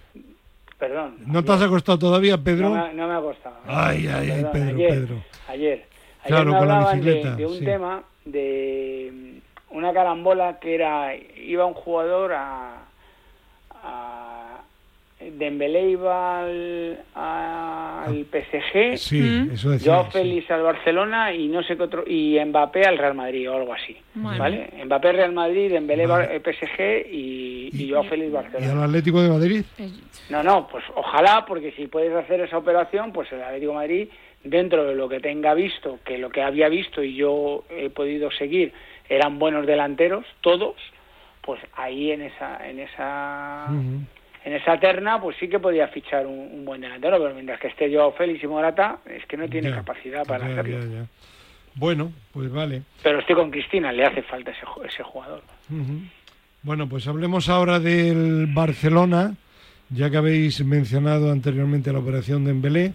[0.77, 1.15] Perdón.
[1.27, 2.69] ¿No te has acostado todavía, Pedro?
[2.69, 3.55] No me, no me ha costado.
[3.67, 5.23] Ay, ay, ay, Pedro, ayer, Pedro.
[5.47, 5.71] Ayer.
[5.77, 5.87] Ayer
[6.27, 7.65] Claro, me con la hablaban de, bicicleta, de un sí.
[7.65, 9.11] tema de
[9.71, 12.77] una carambola que era iba un jugador a,
[13.83, 14.57] a
[15.37, 19.51] Dembélé iba al, a- al PSG, Sí, Mm.
[19.51, 19.93] eso decía.
[19.93, 20.11] Joao sí.
[20.17, 23.71] Félix al Barcelona y no sé qué otro y Mbappé al Real Madrid o algo
[23.73, 24.39] así, Bueno.
[24.39, 24.69] ¿vale?
[24.83, 26.35] Mbappé Real Madrid, Dembélé Vale.
[26.35, 28.71] Eh, PSG y, y Joao Félix ¿Y Barcelona.
[28.71, 29.63] al Atlético de Madrid?
[30.29, 34.07] No, no, pues ojalá, porque si puedes hacer esa operación, pues el Atlético de Madrid,
[34.43, 38.31] dentro de lo que tenga visto, que lo que había visto y yo he podido
[38.31, 38.73] seguir,
[39.11, 40.75] eran buenos delanteros, todos,
[41.41, 46.39] pues ahí en esa, en esa, en esa terna, pues sí que podía fichar un,
[46.39, 49.69] un buen delantero, pero mientras que esté Joao Félix y Morata, es que no tiene
[49.69, 50.77] Ya, capacidad para ya, hacerlo.
[50.85, 51.05] ya.
[51.75, 52.83] Bueno, pues vale.
[53.03, 55.41] Pero estoy con Cristina, le hace falta ese, ju- ese jugador.
[56.63, 59.33] Bueno, pues hablemos ahora del Barcelona,
[59.89, 62.93] ya que habéis mencionado anteriormente la operación de Embelé.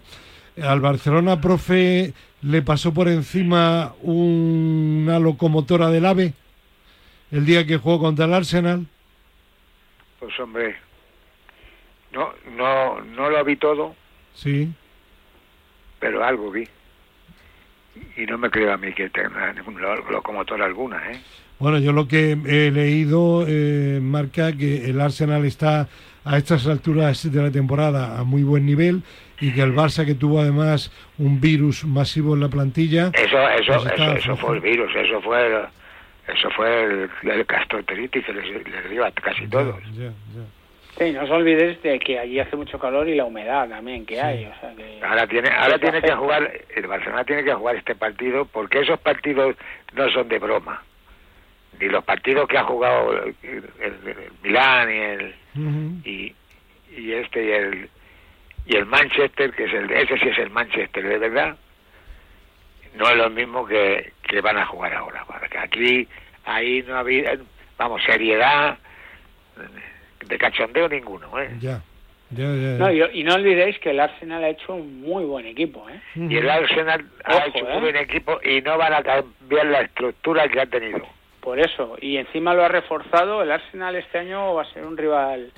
[0.63, 6.33] Al Barcelona, profe, le pasó por encima una locomotora del AVE
[7.31, 8.85] el día que jugó contra el Arsenal.
[10.19, 10.75] Pues hombre,
[12.13, 13.95] no, no, no lo vi todo,
[14.33, 14.69] Sí,
[15.99, 16.67] pero algo vi.
[18.15, 21.19] Y no me creo a mí que tenga ningún lo- locomotora alguna, ¿eh?
[21.59, 25.87] Bueno, yo lo que he leído eh, marca que el Arsenal está
[26.23, 29.01] a estas alturas de la temporada a muy buen nivel
[29.39, 33.73] y que el Barça, que tuvo además un virus masivo en la plantilla, Eso, eso,
[33.83, 35.65] Pues eso, eso fue el virus, eso fue, el-
[36.35, 39.81] eso fue el, el gastroenteritis que les, les dio a casi todos.
[39.93, 40.43] Ya, ya, ya.
[40.97, 44.19] Sí, no os olvidéis de que allí hace mucho calor y la humedad también que
[44.19, 44.45] hay.
[44.45, 44.99] O sea que...
[45.05, 48.99] Ahora tiene, ahora tiene que jugar, el Barcelona tiene que jugar este partido porque esos
[48.99, 49.55] partidos
[49.93, 50.81] no son de broma.
[51.79, 55.35] Ni los partidos que ha jugado el, el- el Milán y el
[56.03, 56.33] y,
[56.99, 57.89] y este y el
[58.67, 61.55] y el Manchester que es el ese sí es el Manchester de verdad
[62.95, 66.07] no es lo mismo que, que van a jugar ahora porque aquí
[66.45, 67.37] ahí no había
[67.77, 68.77] vamos seriedad
[70.25, 71.49] de cachondeo ninguno ¿eh?
[71.59, 71.81] Ya,
[72.31, 72.77] ya, ya, ya.
[72.77, 76.01] No, y, y no olvidéis que el Arsenal ha hecho un muy buen equipo, ¿eh?
[76.15, 77.75] Y el Arsenal ha hecho ¿eh?
[77.75, 81.07] un buen equipo y no van a cambiar la estructura que han tenido
[81.39, 81.95] Por eso.
[82.01, 83.41] Y encima lo ha reforzado.
[83.41, 85.53] El Arsenal este año va a ser un rival,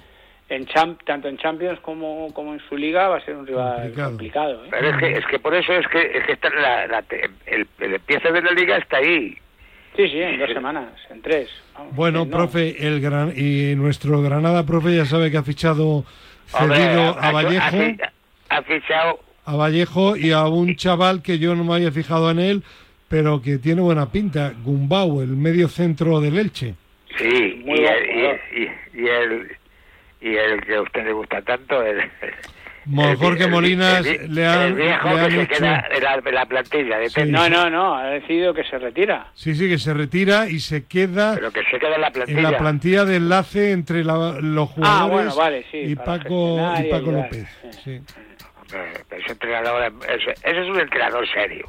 [0.49, 3.93] en champ, tanto en Champions como, como en su liga, va a ser un rival
[3.93, 4.09] Complicado.
[4.09, 4.65] complicado.
[4.65, 4.67] ¿eh?
[4.71, 7.03] pero es que es que por eso es que es que está la, la-
[7.45, 9.37] el, el empiece de la liga está ahí
[9.95, 11.49] Sí, sí, en dos semanas, en tres.
[11.75, 16.05] Vamos, Bueno, profe, el gran y nuestro Granada, profe, ya sabe que ha fichado
[16.53, 17.77] Hombre, cedido ha- a Vallejo,
[18.49, 22.29] ha ha fichado a Vallejo y a un chaval que yo no me había fijado
[22.29, 22.63] en él,
[23.07, 26.75] pero que tiene buena pinta, Gumbau, el medio centro del Elche.
[27.17, 28.09] Sí, Muy y, el,
[28.55, 29.57] y, y, y el
[30.21, 32.01] y el que a usted le gusta tanto, el,
[33.17, 36.45] Jorge el- Molinas el- le han, viejo le que se queda en la, en la
[36.45, 37.15] plantilla de Sí.
[37.15, 39.27] Tete, No, no, no, ha decidido que se retira.
[39.33, 42.37] Sí, sí, que se retira y se queda pero que se queda en la plantilla.
[42.37, 45.77] en la plantilla de enlace entre la- los Ah, jugadores bueno, vale, sí.
[45.77, 47.11] y Paco, y Paco.
[47.11, 47.47] López.
[47.83, 48.01] Sí.
[49.11, 51.65] Ese entrenador, ese, ese es un entrenador serio,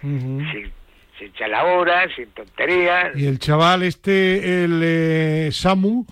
[0.00, 0.72] sin,
[1.18, 3.16] sin chalaburas, sin tonterías.
[3.16, 6.04] Y el chaval este, el eh, Samu,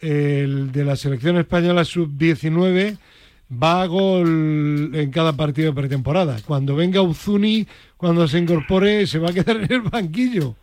[0.00, 2.96] el de la selección española sub-19,
[3.62, 6.36] va a gol en cada partido de pretemporada.
[6.46, 10.54] Cuando venga Uzuni, cuando se incorpore, se va a quedar en el banquillo.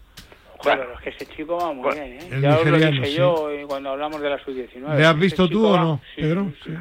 [0.61, 2.19] Claro, es que ese chico va muy bien, ¿eh?
[2.33, 3.15] El ya os lo dije sí.
[3.17, 4.95] yo eh, cuando hablamos de la sub-19.
[4.95, 6.51] ¿Le has visto tú o va- no, sí, Pedro?
[6.63, 6.71] Sí,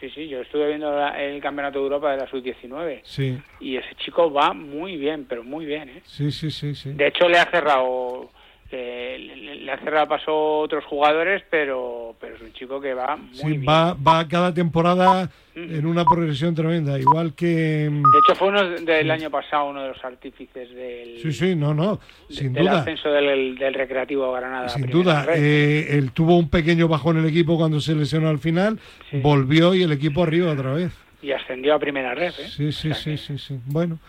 [0.00, 3.76] sí, sí, yo estuve viendo la- el Campeonato de Europa de la sub-19 Sí, y
[3.78, 6.02] ese chico va muy bien, pero muy bien, ¿eh?
[6.04, 6.92] sí, sí, sí, sí.
[6.92, 8.30] De hecho, le ha cerrado,
[8.76, 13.16] le, le ha cerrado paso a otros jugadores, pero, pero es un chico que va
[13.16, 13.66] muy Sí, bien.
[13.68, 15.72] va, va cada temporada Mm.
[15.72, 17.88] en una progresión tremenda, igual que...
[17.88, 21.54] mm, De hecho, fue uno del año pasado uno de los artífices del, Sí, sí,
[21.54, 22.80] no, no, sin del duda.
[22.80, 24.68] ascenso del, del Recreativo Granada.
[24.68, 28.40] Sin duda, eh, él tuvo un pequeño bajón en el equipo cuando se lesionó al
[28.40, 28.80] final,
[29.12, 29.20] Sí.
[29.20, 30.92] volvió y el equipo arriba otra vez.
[31.22, 32.48] Y ascendió a Primera Red, ¿eh?
[32.48, 33.60] Sí, sí, O sea sí, que- sí, sí.
[33.66, 34.00] Bueno,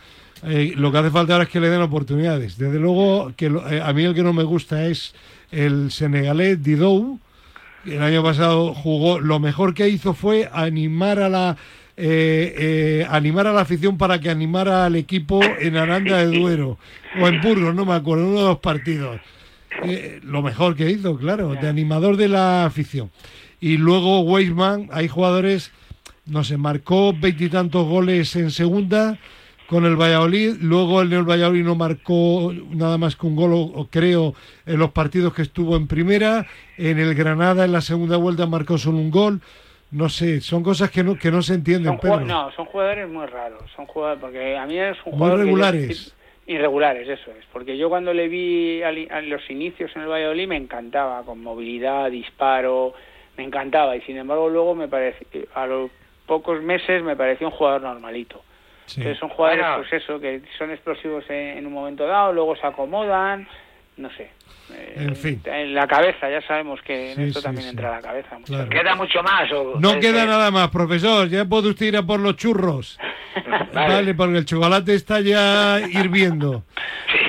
[0.46, 2.58] eh, lo que hace falta ahora es que le den oportunidades.
[2.58, 5.14] Desde luego, que lo- eh, a mí el que no me gusta es
[5.52, 7.20] el senegalés Didou.
[7.86, 11.58] El año pasado jugó, lo mejor que hizo fue animar a la
[11.98, 16.78] eh, animar a la afición para que animara al equipo en Aranda de Duero
[17.22, 19.22] o en Burgos, no me acuerdo, uno de los partidos.
[20.24, 23.12] Lo mejor que hizo, claro, de animador de la afición.
[23.62, 25.72] Y luego Weisman, hay jugadores,
[26.26, 29.18] no sé, marcó veintitantos goles en segunda
[29.68, 33.88] con el Valladolid, luego el, el Valladolid no marcó nada más que un gol, o-
[33.90, 34.34] creo,
[34.66, 36.46] en los partidos que estuvo en primera,
[36.78, 39.42] en el Granada en la segunda vuelta marcó solo un gol,
[39.92, 43.26] no sé, son cosas que no, que no se entienden, Son no, son jugadores muy
[43.26, 46.16] raros, son jugadores, porque a mí es un Muy jugador que yo- regulares.
[46.48, 50.58] irregulares, eso es, porque yo cuando le vi a los inicios en el Valladolid me
[50.58, 52.94] encantaba, con movilidad, disparo,
[53.38, 55.26] me encantaba, y sin embargo luego me pareció,
[55.56, 55.90] a los
[56.28, 58.44] pocos meses me pareció un jugador normalito.
[58.86, 59.02] Sí.
[59.02, 59.84] Entonces son jugadores, Bueno.
[59.90, 63.48] pues eso, que son explosivos en, en un momento dado, luego se acomodan,
[63.98, 64.30] no sé.
[64.74, 65.42] Eh, En fin.
[65.46, 67.70] En la cabeza, ya sabemos que en Sí, esto sí, también sí.
[67.70, 68.38] entra la cabeza.
[68.46, 68.70] Claro.
[68.70, 69.52] ¿Queda mucho más?
[69.52, 72.98] O, No queda que- nada más, profesor, ya puede usted ir a por los churros.
[73.74, 73.94] Vale.
[73.94, 76.64] Vale, porque el chocolate está ya hirviendo.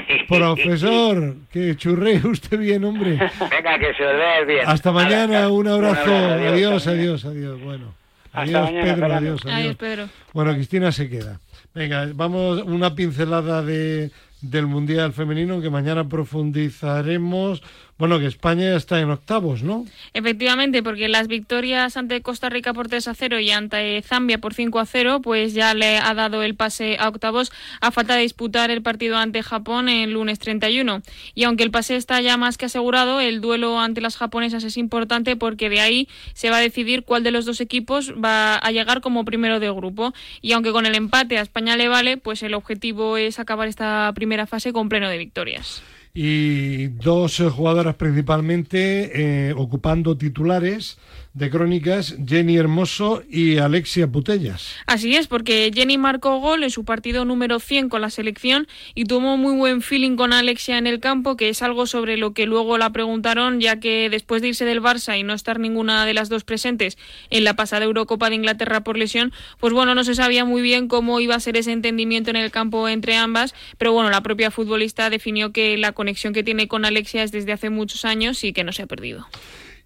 [0.09, 0.23] Sí.
[0.29, 3.11] Profesor, que churre usted bien, hombre.
[3.51, 4.61] Venga, que se os vea bien.
[4.65, 6.01] Hasta mañana, un abrazo.
[6.03, 6.15] abrazo,
[6.49, 7.61] Adiós, adiós, adiós, adiós.
[7.61, 7.95] Bueno,
[8.33, 9.59] Hasta adiós, mañana, Pedro, adiós, adiós.
[9.59, 10.09] Adiós, Pedro.
[10.33, 11.41] Bueno, Cristina se queda.
[11.77, 14.11] Venga, vamos una pincelada de,
[14.41, 17.63] del Mundial Femenino, que mañana profundizaremos.
[17.99, 19.87] Bueno, que España está en octavos, ¿no?
[20.13, 24.53] Efectivamente, porque las victorias ante Costa Rica por 3 a 0 y ante Zambia por
[24.53, 28.21] 5 a 0, pues ya le ha dado el pase a octavos a falta de
[28.21, 31.01] disputar el partido ante Japón el lunes 31.
[31.35, 34.77] Y aunque el pase está ya más que asegurado, el duelo ante las japonesas es
[34.77, 38.71] importante porque de ahí se va a decidir cuál de los dos equipos va a
[38.73, 40.13] llegar como primero de grupo.
[40.43, 44.13] Y aunque con el empate a España le vale, pues el objetivo es acabar esta
[44.15, 45.83] primera fase con pleno de victorias.
[46.19, 50.97] Y dos eh, jugadoras principalmente eh, ocupando titulares
[51.37, 54.75] de crónicas, Jenny Hermoso y Alexia Putellas.
[54.87, 59.05] Así es, porque Jenny marcó gol en su partido número 100 con la selección y
[59.05, 62.47] tuvo muy buen feeling con Alexia en el campo, que es algo sobre lo que
[62.47, 66.15] luego la preguntaron, ya que después de irse del Barça y no estar ninguna de
[66.15, 66.97] las dos presentes
[67.29, 70.89] en la pasada Eurocopa de Inglaterra por lesión, pues bueno, no se sabía muy bien
[70.89, 74.51] cómo iba a ser ese entendimiento en el campo entre ambas, pero bueno, la propia
[74.51, 78.55] futbolista definió que la conexión que tiene con Alexia es desde hace muchos años y
[78.55, 79.27] que no se ha perdido.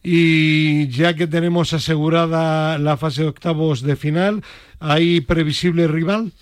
[0.03, 4.43] Y ya que tenemos asegurada la fase de octavos de final,
[4.79, 6.33] ¿hay previsible rival?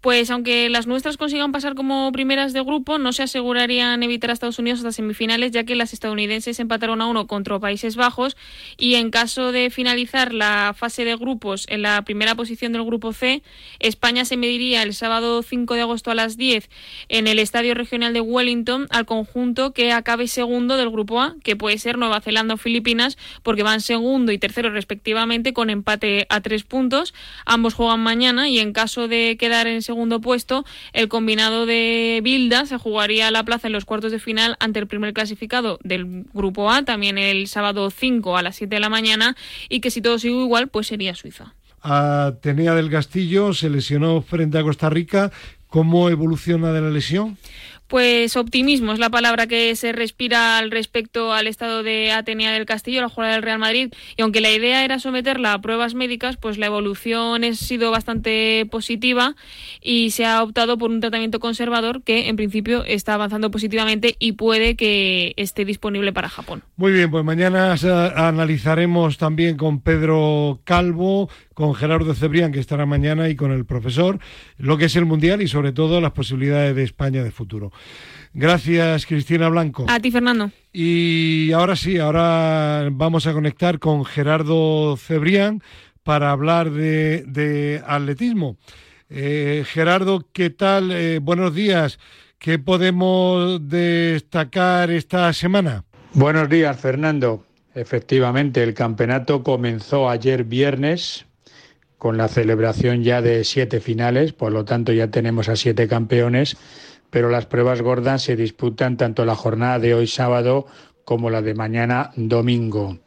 [0.00, 4.32] Pues aunque las nuestras consigan pasar como primeras de grupo, no se asegurarían evitar a
[4.32, 8.34] Estados Unidos hasta semifinales, ya que las estadounidenses empataron a uno contra Países Bajos
[8.78, 13.12] y en caso de finalizar la fase de grupos en la primera posición del grupo
[13.12, 13.42] C,
[13.78, 16.70] España se mediría el sábado 5 de agosto a las 10
[17.10, 21.56] en el Estadio Regional de Wellington al conjunto que acabe segundo del grupo A, que
[21.56, 26.40] puede ser Nueva Zelanda o Filipinas, porque van segundo y tercero respectivamente con empate a
[26.40, 27.12] tres puntos.
[27.44, 32.64] Ambos juegan mañana y en caso de quedar en segundo puesto, el combinado de Bilda
[32.64, 36.70] se jugaría la plaza en los cuartos de final ante el primer clasificado del grupo
[36.70, 39.36] A, también el sábado 5 a las 7 de la mañana,
[39.68, 41.54] y que si todo sigue igual, pues sería Suiza.
[41.82, 45.32] Atenea del Castillo se lesionó frente a Costa Rica.
[45.66, 47.36] ¿Cómo evoluciona de la lesión?
[47.90, 52.64] Pues optimismo es la palabra que se respira al respecto al estado de Atenea del
[52.64, 53.92] Castillo, la jugadora del Real Madrid.
[54.16, 58.64] Y aunque la idea era someterla a pruebas médicas, pues la evolución ha sido bastante
[58.70, 59.34] positiva
[59.82, 64.32] y se ha optado por un tratamiento conservador que en principio está avanzando positivamente y
[64.32, 66.62] puede que esté disponible para Japón.
[66.76, 67.74] Muy bien, pues mañana
[68.14, 71.28] analizaremos también con Pedro Calvo,
[71.60, 74.18] con Gerardo Cebrián, que estará mañana, y con el profesor,
[74.56, 77.70] lo que es el Mundial y sobre todo las posibilidades de España de futuro.
[78.32, 79.84] Gracias, Cristina Blanco.
[79.86, 80.50] A ti, Fernando.
[80.72, 85.62] Y ahora sí, ahora vamos a conectar con Gerardo Cebrián
[86.02, 88.56] para hablar de, atletismo.
[89.10, 90.90] Eh, Gerardo, ¿qué tal?
[90.90, 91.98] Eh, buenos días.
[92.38, 95.84] ¿Qué podemos destacar esta semana?
[96.14, 97.44] Buenos días, Fernando.
[97.74, 101.26] Efectivamente, el campeonato comenzó ayer viernes
[102.00, 106.56] con la celebración ya de siete finales, por lo tanto ya tenemos a siete campeones,
[107.10, 110.64] pero las pruebas gordas se disputan tanto la jornada de hoy sábado
[111.04, 112.98] como la de mañana domingo.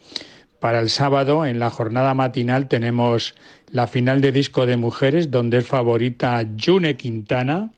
[0.59, 3.33] Para el sábado, en la jornada matinal, tenemos
[3.71, 7.71] la final de disco de mujeres, donde es favorita June Quintana.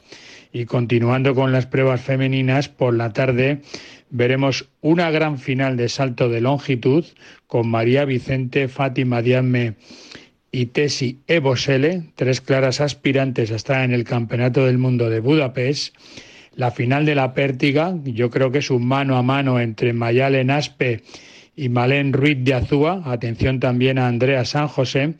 [0.52, 3.62] Y continuando con las pruebas femeninas, por la tarde
[4.10, 7.06] veremos una gran final de salto de longitud
[7.48, 9.76] con María Vicente, Fátima Diame
[10.56, 15.94] y Tesi Ebosele, tres claras aspirantes a estar en el Campeonato del Mundo de Budapest.
[16.56, 20.52] La final de la pértiga, yo creo que es un mano a mano entre Mayalen
[20.52, 21.04] Aspe
[21.58, 23.02] y Malén Ruiz de Azúa.
[23.04, 25.16] Atención también a Andrea San José.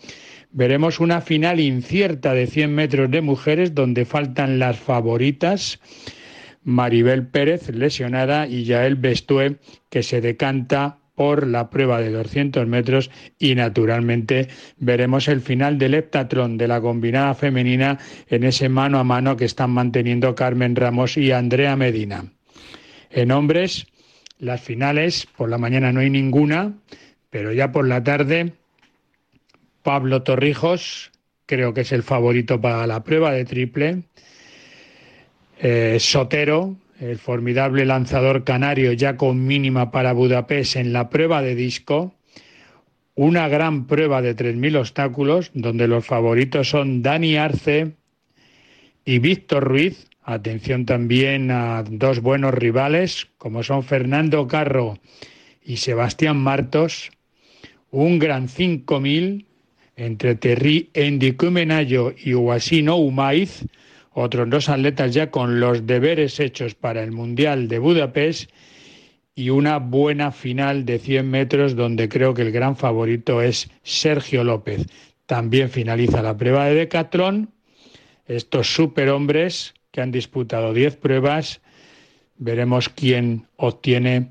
[0.52, 5.82] Veremos una final incierta de 100 metros de mujeres donde faltan las favoritas.
[6.64, 9.58] Maribel Pérez, lesionada, y Yael Bestué,
[9.90, 13.10] que se decanta por la prueba de 200 metros
[13.40, 17.98] y naturalmente veremos el final del heptatlón de la combinada femenina
[18.28, 22.26] en ese mano a mano que están manteniendo Carmen Ramos y Andrea Medina.
[23.10, 23.88] En hombres,
[24.40, 26.74] las finales, por la mañana no hay ninguna,
[27.30, 28.54] pero ya por la tarde,
[29.84, 31.12] Pablo Torrijos,
[31.46, 34.04] creo que es el favorito para la prueba de triple.
[35.60, 41.56] Eh, Sotero, el formidable lanzador canario ya con mínima para Budapest en la prueba de
[41.56, 42.14] disco,
[43.16, 47.94] una gran prueba de 3.000 obstáculos donde los favoritos son Dani Arce
[49.06, 50.08] y Víctor Ruiz.
[50.24, 54.98] Atención también a dos buenos rivales como son Fernando Carro
[55.64, 57.12] y Sebastián Martos.
[57.92, 59.46] Un gran 5.000
[59.96, 63.66] entre Terry Endicumenayo y Huasino Umaiz
[64.16, 68.50] otros dos atletas ya con los deberes hechos para el Mundial de Budapest
[69.36, 74.46] y una buena final de 100 metros donde creo que el gran favorito es Sergio
[74.46, 74.88] López.
[75.26, 77.50] También finaliza la prueba de decatlón.
[78.26, 81.60] Estos superhombres que han disputado 10 pruebas,
[82.38, 84.30] veremos quién obtiene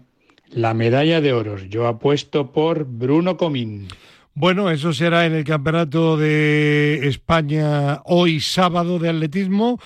[0.48, 1.58] la medalla de oro.
[1.58, 3.88] Yo apuesto por Bruno Comín.
[4.36, 9.78] Bueno, eso será en el Campeonato de España hoy sábado de atletismo,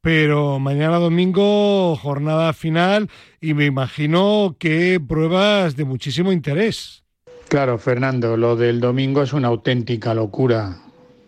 [0.00, 3.08] pero mañana domingo jornada final
[3.40, 7.04] y me imagino que pruebas de muchísimo interés.
[7.46, 10.78] Claro, Fernando, lo del domingo es una auténtica locura.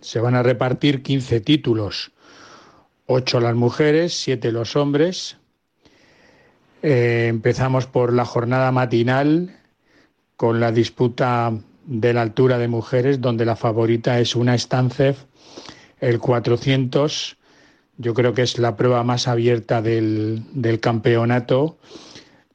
[0.00, 2.10] Se van a repartir 15 títulos,
[3.06, 5.36] 8 las mujeres, 7 los hombres.
[6.82, 9.60] Eh, empezamos por la jornada matinal
[10.36, 11.52] con la disputa
[11.86, 15.16] de la altura de mujeres, donde la favorita es una Stancev,
[16.00, 17.36] el 400.
[17.96, 20.42] Yo creo que es la prueba más abierta del,
[20.80, 21.78] campeonato.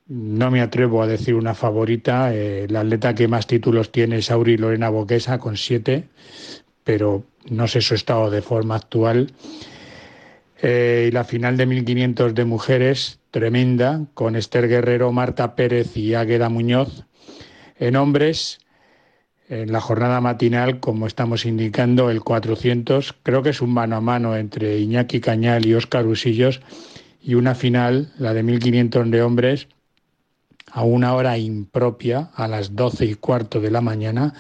[0.07, 2.34] No me atrevo a decir una favorita.
[2.34, 6.05] Eh, la atleta que más títulos tiene es Auri Lorena Boquesa, con siete,
[6.84, 9.32] pero no sé su estado de forma actual.
[10.61, 16.15] Eh, y la final de 1500 de mujeres, tremenda, con Esther Guerrero, Marta Pérez y
[16.15, 17.05] Águeda Muñoz.
[17.77, 18.59] En hombres,
[19.50, 24.02] en la jornada matinal, como estamos indicando, el 400, creo que es un mano a
[24.02, 26.62] mano entre Iñaki Cañal y Óscar Usillos,
[27.22, 29.68] y una final, la de 1500 de hombres,
[30.72, 34.34] a una hora impropia, a las doce y cuarto de la mañana.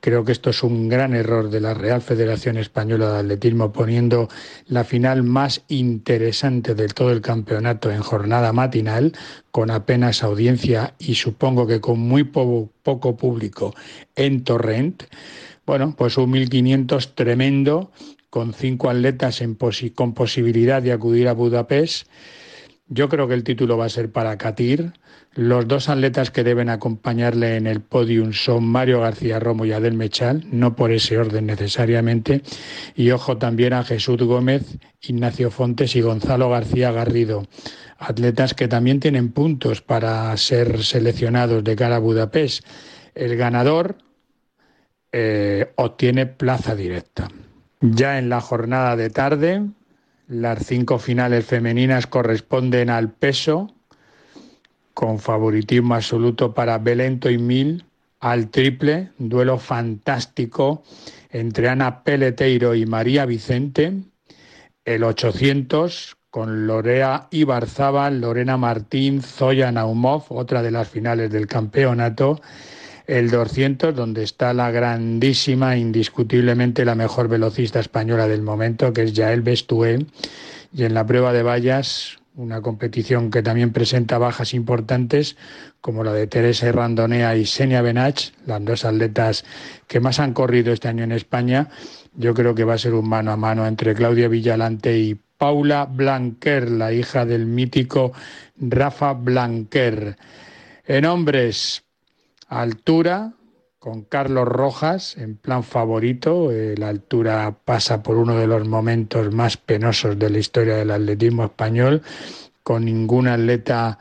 [0.00, 4.28] Creo que esto es un gran error de la Real Federación Española de Atletismo, poniendo
[4.66, 9.12] la final más interesante del todo el campeonato en jornada matinal,
[9.50, 13.74] con apenas audiencia y supongo que con muy poco público
[14.14, 15.04] en Torrent.
[15.66, 17.90] Bueno, pues un 1500 tremendo,
[18.30, 19.56] con cinco atletas en
[19.94, 22.06] con posibilidad de acudir a Budapest.
[22.88, 24.92] Yo creo que el título va a ser para Katir
[25.36, 29.92] los dos atletas que deben acompañarle en el podium son Mario García Romo y Adel
[29.92, 32.40] Mechal, no por ese orden necesariamente,
[32.94, 37.46] y ojo también a Jesús Gómez, Ignacio Fontes y Gonzalo García Garrido,
[37.98, 42.64] atletas que también tienen puntos para ser seleccionados de cara a Budapest.
[43.14, 43.98] El ganador
[45.12, 47.28] eh, obtiene plaza directa.
[47.82, 49.66] Ya en la jornada de tarde,
[50.28, 53.72] las cinco finales femeninas corresponden al peso
[54.94, 57.84] con favoritismo absoluto para Belento y Mil
[58.20, 60.82] al triple, duelo fantástico
[61.30, 63.92] entre Ana Peleteiro y María Vicente,
[64.84, 72.40] el 800 con Lorea Ibarzábal, Lorena Martín, Zoya Naumov, otra de las finales del campeonato,
[73.06, 79.12] el 200, donde está la grandísima, indiscutiblemente la mejor velocista española del momento, que es
[79.12, 80.06] Yael Bestué,
[80.72, 85.36] y en la prueba de vallas, una competición que también presenta bajas importantes,
[85.80, 89.44] como la de Teresa Randonea y Senia Benach, las dos atletas
[89.86, 91.68] que más han corrido este año en España.
[92.14, 95.86] Yo creo que va a ser un mano a mano entre Claudia Villalante y Paula
[95.86, 98.12] Blanquer, la hija del mítico
[98.58, 100.16] Rafa Blanquer.
[100.86, 101.85] En hombres,
[102.48, 103.32] altura,
[103.78, 106.50] con Carlos Rojas en plan favorito.
[106.76, 111.44] La altura pasa por uno de los momentos más penosos de la historia del atletismo
[111.44, 112.02] español,
[112.62, 113.98] con ningún atleta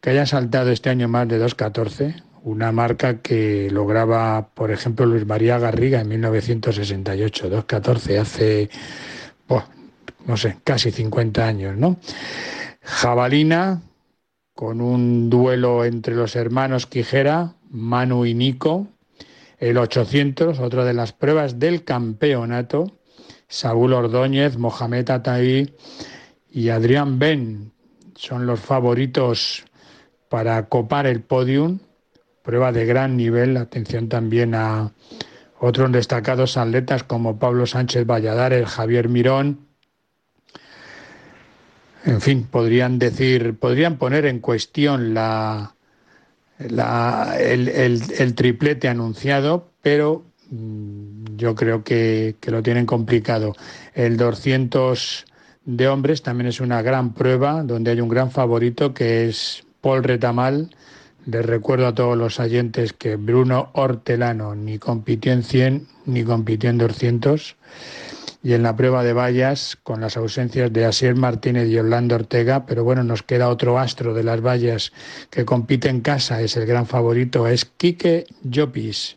[0.00, 5.24] que haya saltado este año más de 2.14, una marca que lograba, por ejemplo, Luis
[5.24, 8.68] María Garriga en 1968, 2.14, hace,
[10.26, 11.96] no sé, casi 50 años, ¿no?
[12.82, 13.80] Jabalina,
[14.54, 18.86] con un duelo entre los hermanos Quijera, Manu y Nico,
[19.58, 22.92] el 800, otra de las pruebas del campeonato,
[23.48, 25.74] Saúl Ordóñez, Mohamed Ataí
[26.50, 27.72] y Adrián Ben
[28.14, 29.64] son los favoritos
[30.28, 31.78] para copar el podium,
[32.42, 34.92] prueba de gran nivel, atención también a
[35.58, 39.66] otros destacados atletas como Pablo Sánchez Valladares, Javier Mirón,
[42.04, 45.76] en fin, podrían decir, podrían poner en cuestión la,
[46.68, 53.54] el, triplete anunciado, pero mm, yo creo que, que, lo tienen complicado.
[53.94, 55.24] El 200
[55.64, 60.04] de hombres también es una gran prueba donde hay un gran favorito que es Paul
[60.04, 60.74] Retamal.
[61.26, 66.70] Les recuerdo a todos los oyentes que Bruno Hortelano ni compitió en 100 ni compitió
[66.70, 67.56] en 200
[68.42, 72.66] y en la prueba de vallas con las ausencias de Asier Martínez y Orlando Ortega,
[72.66, 74.92] pero bueno, nos queda otro astro de las vallas
[75.30, 79.16] que compite en casa, es el gran favorito, es Quique Llopis.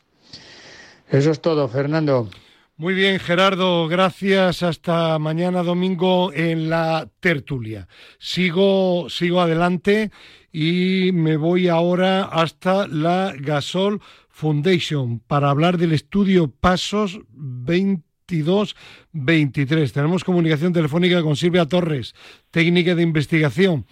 [1.09, 2.29] Eso es todo, Fernando.
[2.77, 4.61] Muy bien, Gerardo, gracias.
[4.61, 7.87] Hasta mañana domingo en la tertulia.
[8.19, 10.11] Sigo, sigo adelante
[10.51, 19.91] y me voy ahora hasta la Gasol Foundation para hablar del estudio Pasos 20 22-23.
[19.91, 22.13] Tenemos comunicación telefónica con Silvia Torres,
[22.51, 23.85] técnica de investigación.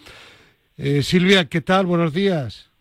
[0.78, 1.86] Eh, Silvia, ¿qué tal?
[1.86, 2.72] Buenos días.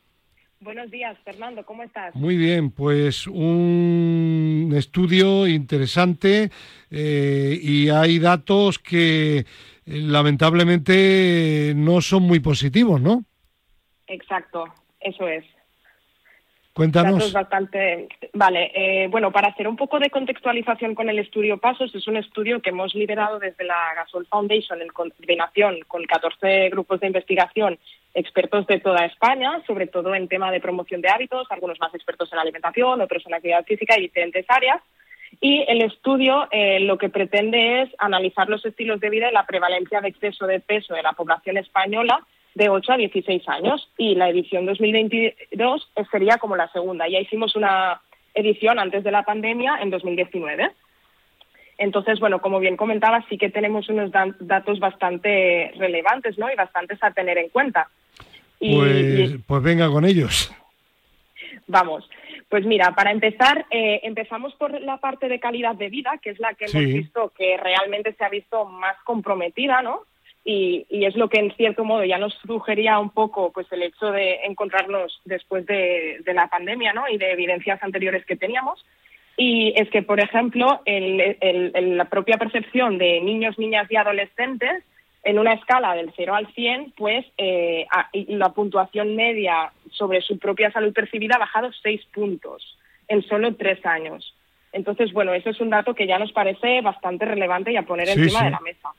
[0.61, 2.15] Buenos días, Fernando, ¿cómo estás?
[2.15, 6.51] Muy bien, pues un estudio interesante
[6.89, 9.45] eh, y hay datos que eh,
[9.85, 13.25] lamentablemente no son muy positivos, ¿no?
[14.07, 14.65] Exacto,
[15.01, 15.45] eso es.
[16.75, 17.33] Cuéntanos.
[17.33, 18.09] bastante.
[18.33, 22.17] Vale, eh, bueno, para hacer un poco de contextualización con el estudio Pasos, es un
[22.17, 27.79] estudio que hemos liderado desde la Gasol Foundation en coordinación con 14 grupos de investigación
[28.15, 32.33] expertos de toda España, sobre todo en tema de promoción de hábitos, algunos más expertos
[32.33, 34.81] en alimentación, otros en actividad física y diferentes áreas.
[35.41, 39.47] Y el estudio eh, lo que pretende es analizar los estilos de vida y la
[39.47, 44.15] prevalencia de exceso de peso en la población española de 8 a 16 años y
[44.15, 47.09] la edición 2022 sería como la segunda.
[47.09, 48.01] Ya hicimos una
[48.35, 50.71] edición antes de la pandemia en 2019.
[51.79, 56.51] Entonces, bueno, como bien comentaba, sí que tenemos unos datos bastante relevantes ¿no?
[56.51, 57.89] y bastantes a tener en cuenta.
[58.59, 60.53] pues, pues venga con ellos.
[61.67, 62.09] Vamos.
[62.49, 66.39] Pues mira, para empezar, eh, empezamos por la parte de calidad de vida, que es
[66.39, 70.03] la que hemos visto que realmente se ha visto más comprometida, ¿no?
[70.45, 74.11] Y, es lo que en cierto modo ya nos sugería un poco pues el hecho
[74.11, 77.09] de encontrarnos después de, la pandemia ¿no?
[77.09, 78.85] y de evidencias anteriores que teníamos.
[79.37, 84.85] Y es que, por ejemplo, la propia percepción de niños, niñas y adolescentes
[85.25, 87.87] en una escala del 0 al 100, pues eh,
[88.29, 92.79] la puntuación media sobre su propia salud percibida ha bajado 6 puntos
[93.09, 94.35] en solo 3 años.
[94.73, 98.09] Entonces, bueno, eso es un dato que ya nos parece bastante relevante y a poner
[98.09, 98.91] encima de la mesa.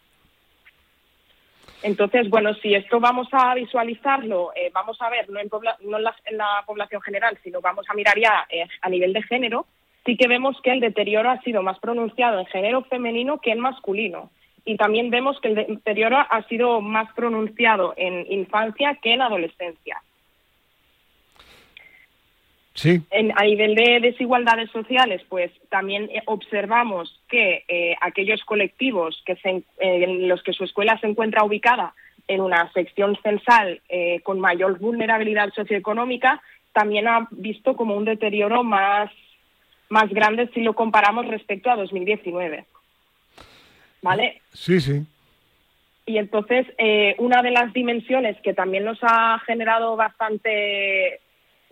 [1.83, 7.01] Entonces, bueno, si esto vamos a visualizarlo, eh, vamos a ver, no, en, la, población
[7.01, 9.65] general, sino vamos a mirar ya eh, a nivel de género,
[10.05, 13.59] sí que vemos que el deterioro ha sido más pronunciado en género femenino que en
[13.59, 14.31] masculino.
[14.65, 20.01] Y también vemos que el deterioro ha sido más pronunciado en infancia que en adolescencia.
[23.11, 29.35] En, a nivel de desigualdades sociales, pues también eh, observamos que eh, aquellos colectivos que
[29.35, 31.93] se, eh, en los que su escuela se encuentra ubicada
[32.27, 33.81] en una sección censal
[34.23, 39.11] con mayor vulnerabilidad socioeconómica, también ha visto como un deterioro más,
[39.89, 42.63] más grande si lo comparamos respecto a 2019.
[44.01, 44.41] ¿Vale?
[44.53, 45.05] Sí, sí.
[46.05, 46.65] Y entonces,
[47.17, 51.19] una de las dimensiones que también nos ha generado bastante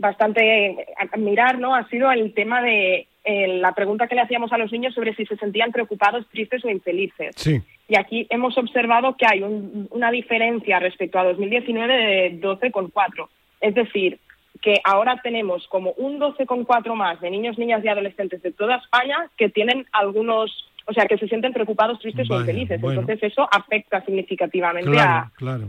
[0.02, 1.76] bastante a mirar, ¿no?
[1.76, 5.14] Ha sido el tema de eh, la pregunta que le hacíamos a los niños sobre
[5.16, 7.36] si se sentían preocupados, tristes o infelices.
[7.38, 7.62] Sí.
[7.88, 13.30] Y aquí hemos observado que hay un- una diferencia respecto a 2019 de 12,4.
[13.62, 14.18] Es decir,
[14.62, 19.18] que ahora tenemos como un 12,4 más de niños, niñas y adolescentes de toda España
[19.38, 20.52] que tienen algunos,
[20.88, 22.82] o sea, que se sienten preocupados, tristes o infelices.
[22.82, 23.02] bueno.
[23.02, 25.68] Entonces eso afecta significativamente Claro, a, claro.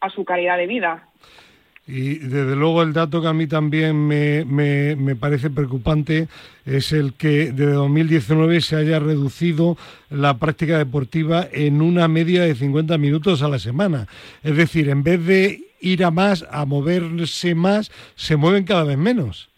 [0.00, 1.08] a su calidad de vida.
[1.92, 6.28] Y desde luego el dato que a mí también me, me- me parece preocupante
[6.64, 9.76] es el que desde 2019 se haya reducido
[10.08, 14.06] la práctica deportiva en una media de 50 minutos a la semana.
[14.44, 18.96] Es decir, en vez de ir a más, a moverse más, se mueven cada vez
[18.98, 19.48] menos.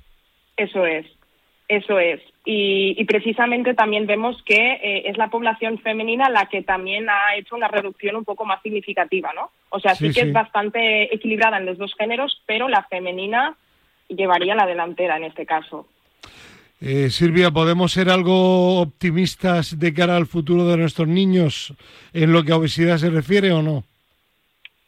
[0.56, 1.04] Eso es,
[1.68, 2.20] eso es.
[2.44, 7.36] Y, y precisamente también vemos que eh, es la población femenina la que también ha
[7.36, 9.50] hecho una reducción un poco más significativa, ¿no?
[9.70, 10.26] O sea, sí, Sí, que sí.
[10.28, 13.54] es bastante equilibrada en los dos géneros, pero la femenina
[14.08, 15.86] llevaría la delantera en este caso.
[16.80, 21.72] Eh, Silvia, ¿podemos ser algo optimistas de cara al futuro de nuestros niños
[22.12, 23.84] en lo que a obesidad se refiere o no?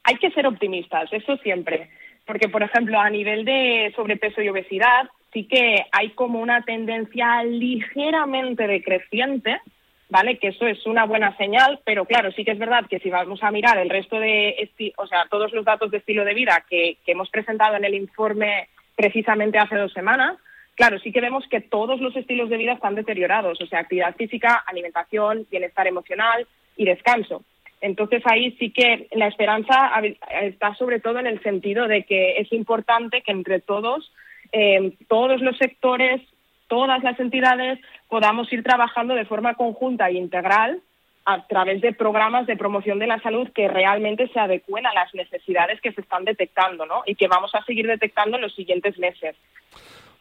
[0.02, 1.88] Hay que ser optimistas, eso siempre.
[2.26, 7.42] Porque, por ejemplo, a nivel de sobrepeso y obesidad, sí que hay como una tendencia
[7.44, 9.60] ligeramente decreciente,
[10.08, 10.38] ¿vale?
[10.38, 13.42] Que eso es una buena señal, pero claro, sí que es verdad que si vamos
[13.42, 16.98] a mirar el resto de, o sea, todos los datos de estilo de vida que,
[17.04, 20.38] que hemos presentado en el informe precisamente hace dos semanas,
[20.76, 24.14] claro, sí que vemos que todos los estilos de vida están deteriorados, o sea, actividad
[24.14, 27.42] física, alimentación, bienestar emocional y descanso.
[27.80, 29.92] Entonces ahí sí que la esperanza
[30.40, 34.10] está sobre todo en el sentido de que es importante que entre todos,
[34.54, 36.22] eh, todos los sectores,
[36.68, 40.80] todas las entidades, podamos ir trabajando de forma conjunta e integral
[41.24, 45.12] a través de programas de promoción de la salud que realmente se adecúen a las
[45.14, 47.02] necesidades que se están detectando ¿no?
[47.06, 49.34] y que vamos a seguir detectando en los siguientes meses.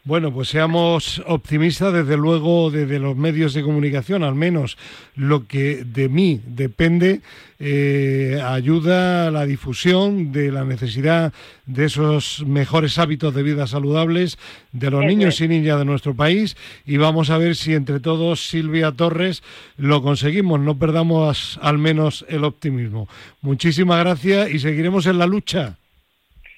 [0.06, 4.78] Bueno, pues seamos optimistas, desde luego, desde los medios de comunicación, al menos
[5.16, 7.22] lo que de mí depende,
[7.58, 11.32] eh, ayuda a la difusión de la necesidad
[11.66, 14.38] de esos mejores hábitos de vida saludables
[14.74, 18.46] de los niños y niñas de nuestro país y vamos a ver si entre todos,
[18.50, 19.42] Silvia Torres,
[19.78, 23.08] lo conseguimos, no perdamos al menos el optimismo.
[23.40, 25.78] Muchísimas gracias y seguiremos en la lucha.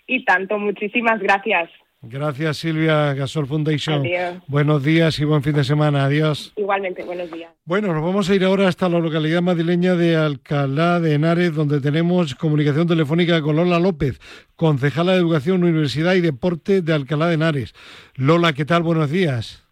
[0.08, 1.70] Y tanto, muchísimas gracias.
[2.08, 4.02] Gracias Silvia Gasol Foundation.
[4.02, 4.44] Adiós.
[4.48, 6.06] Buenos días y buen fin de semana.
[6.06, 6.54] Adiós.
[6.56, 7.52] Igualmente, buenos días.
[7.66, 11.82] Bueno, nos vamos a ir ahora hasta la localidad madrileña de Alcalá de Henares, donde
[11.82, 14.20] tenemos comunicación telefónica con Lola López,
[14.56, 17.74] concejala de Educación, Universidad y Deporte de Alcalá de Henares.
[18.16, 18.84] Lola, ¿qué tal?
[18.84, 19.65] Buenos días.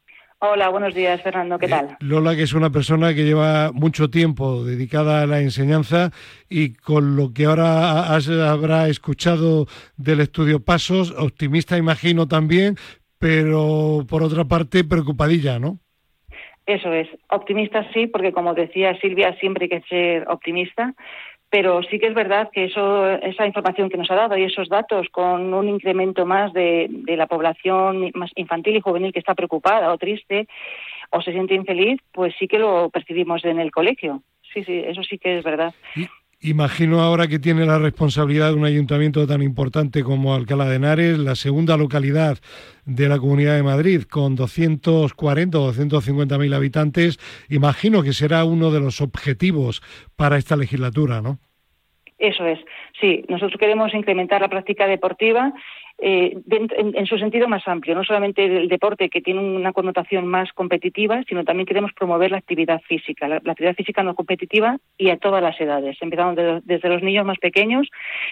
[0.45, 1.57] Hola, buenos días, Fernando.
[1.57, 1.85] ¿Qué tal?
[1.91, 6.11] Eh, Lola, que es una persona que lleva mucho tiempo dedicada a la enseñanza
[6.49, 12.75] y con lo que ahora has- habrá escuchado del estudio Pasos, optimista imagino también,
[13.19, 15.79] pero por otra parte preocupadilla, ¿no?
[16.65, 17.07] Eso es.
[17.29, 20.93] Optimista sí, porque como decía Silvia, siempre hay que ser optimista.
[21.53, 24.69] Pero sí que es verdad que eso, esa información que nos ha dado y esos
[24.69, 29.35] datos con un incremento más de, de la población más infantil y juvenil que está
[29.35, 30.47] preocupada o triste
[31.11, 34.23] o se siente infeliz, pues sí que lo percibimos en el colegio.
[34.51, 35.75] Sí, sí, eso sí que es verdad.
[36.45, 41.17] Imagino ahora que tiene la responsabilidad de un ayuntamiento tan importante como Alcalá de Henares,
[41.17, 42.37] la segunda localidad
[42.85, 47.17] de la Comunidad de Madrid, con 240 o 250 mil habitantes.
[47.49, 49.81] Imagino que será uno de los objetivos
[50.17, 51.39] para esta legislatura, ¿no?
[52.17, 52.59] Eso es.
[52.99, 55.53] Sí, nosotros queremos incrementar la práctica deportiva
[55.99, 60.27] eh, en, en su sentido más amplio, no solamente el deporte que tiene una connotación
[60.27, 64.77] más competitiva, sino también queremos promover la actividad física, la, la actividad física no competitiva
[64.97, 67.89] y a todas las edades, empezando de- desde los niños más pequeños.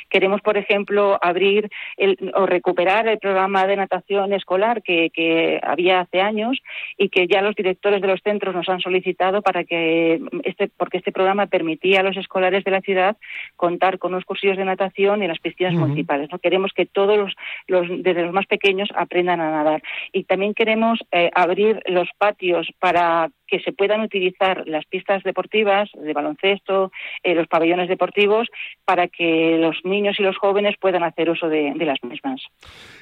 [0.09, 6.01] Queremos, por ejemplo, abrir el- o recuperar el programa de natación escolar que, que había
[6.01, 6.59] hace años
[6.97, 10.97] y que ya los directores de los centros nos han solicitado para que este, porque
[10.97, 13.17] este programa permitía a los escolares de la ciudad
[13.55, 16.29] contar con unos cursillos de natación en las piscinas municipales.
[16.31, 16.39] ¿no?
[16.39, 17.33] Queremos que todos los,
[17.67, 19.81] los, desde los más pequeños, aprendan a nadar.
[20.11, 25.89] Y también queremos eh, abrir los patios para que se puedan utilizar las pistas deportivas
[25.93, 26.91] de baloncesto,
[27.21, 28.47] eh, los pabellones deportivos,
[28.85, 32.41] para que los niños y los jóvenes puedan hacer uso de, de las mismas.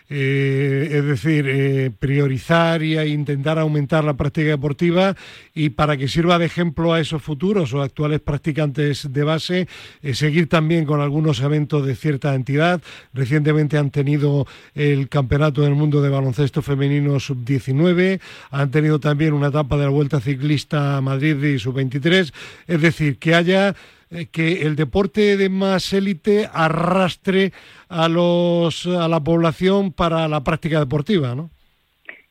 [0.09, 5.15] Eh, es decir, eh, priorizar y intentar aumentar la práctica deportiva
[5.53, 9.67] y para que sirva de ejemplo a esos futuros o actuales practicantes de base,
[10.01, 12.81] eh, seguir también con algunos eventos de cierta entidad.
[13.13, 18.19] Recientemente han tenido el Campeonato del Mundo de Baloncesto Femenino Sub-19,
[18.49, 20.38] han tenido también una etapa de la Vuelta Ciclista
[20.71, 22.33] a Madrid y Sub-23,
[22.67, 23.75] es decir, que haya
[24.09, 27.53] eh, que el deporte de más élite arrastre
[27.87, 31.49] a los a la población para la práctica deportiva, ¿no?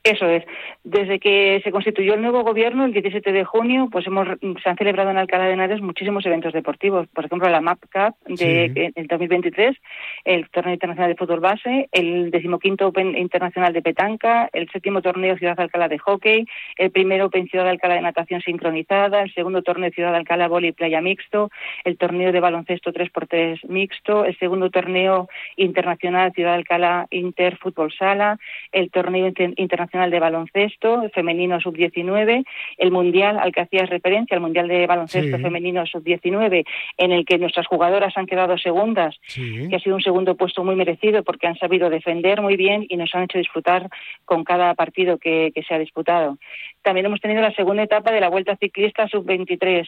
[0.05, 0.45] Eso es.
[0.85, 4.29] Desde que se constituyó el nuevo gobierno, el 17 de junio, pues hemos
[4.63, 7.09] se han celebrado en Alcalá de Henares muchísimos eventos deportivos.
[7.09, 9.77] Por ejemplo, la MAP Cup de, el 2023,
[10.25, 15.37] el Torneo Internacional de Fútbol Base, el decimoquinto Open Internacional de Petanca, el séptimo Torneo
[15.37, 16.47] Ciudad Alcalá de Hockey,
[16.77, 21.01] el primero Open Ciudad Alcalá de Natación Sincronizada, el segundo Torneo Ciudad Alcalá Voli Playa
[21.01, 21.51] Mixto,
[21.85, 28.39] el Torneo de Baloncesto 3x3 Mixto, el segundo Torneo Internacional Ciudad Alcalá Inter Fútbol Sala,
[28.73, 32.45] el Torneo Internacional de Baloncesto Femenino Sub-19,
[32.77, 36.65] el Mundial al que hacías referencia, el Mundial de Baloncesto Femenino Sub-19,
[36.99, 40.77] en el que nuestras jugadoras han quedado segundas, que ha sido un segundo puesto muy
[40.77, 43.89] merecido porque han sabido defender muy bien y nos han hecho disfrutar
[44.25, 46.39] con cada partido que, que se ha disputado.
[46.83, 49.87] También hemos tenido la segunda etapa de la Vuelta Ciclista Sub-23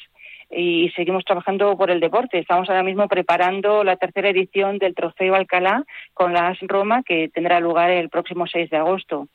[0.50, 2.38] y seguimos trabajando por el deporte.
[2.38, 7.28] Estamos ahora mismo preparando la tercera edición del Trofeo Alcalá con la AS Roma que
[7.28, 9.28] tendrá lugar el próximo 6 de agosto.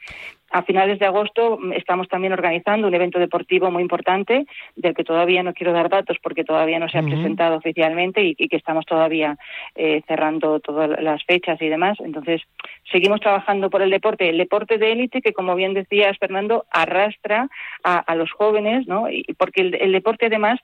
[0.56, 4.46] A finales de agosto mm, estamos también organizando un evento deportivo muy importante
[4.78, 8.36] del que todavía no quiero dar datos porque todavía no se ha presentado oficialmente y,
[8.36, 9.38] que estamos todavía
[9.76, 11.98] eh, cerrando todas las fechas y demás.
[12.00, 12.42] Entonces,
[12.90, 17.50] seguimos trabajando por el deporte, el deporte de élite que, como bien decías, Fernando, arrastra
[17.84, 19.10] a, los jóvenes, ¿no?
[19.10, 20.62] Y porque el deporte, además,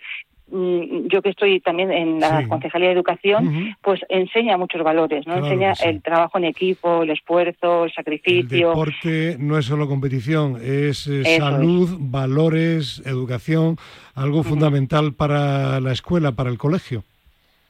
[0.51, 5.37] yo que estoy también en la Concejalía de Educación, pues enseña muchos valores, ¿no?
[5.37, 8.71] enseña el trabajo en equipo, el esfuerzo, el sacrificio.
[8.71, 13.77] El deporte no es solo competición, es eh, salud, valores, educación,
[14.13, 17.03] algo fundamental para la escuela, para el colegio.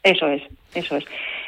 [0.04, 0.42] Eso es,
[0.74, 1.06] eso es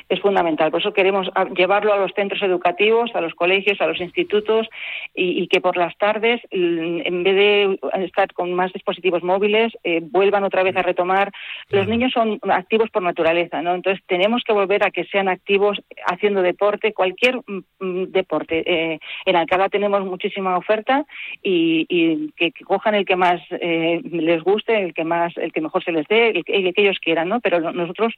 [0.09, 0.71] es fundamental.
[0.71, 4.67] Por eso queremos llevarlo a los centros educativos, a los colegios, a los institutos
[5.13, 10.43] y, que por las tardes, en vez de estar con más dispositivos móviles, eh, vuelvan
[10.43, 11.31] otra vez a retomar.
[11.69, 13.75] Los niños son activos por naturaleza, ¿no?
[13.75, 18.63] Entonces tenemos que volver a que sean activos haciendo deporte, cualquier mm, mm, deporte.
[18.65, 21.05] Eh, en Alcalá tenemos muchísima oferta
[21.41, 25.83] y, que, cojan el que más eh, les guste, el que más, el que mejor
[25.83, 27.39] se les dé, el el que ellos quieran, ¿no?
[27.41, 28.13] Pero nosotros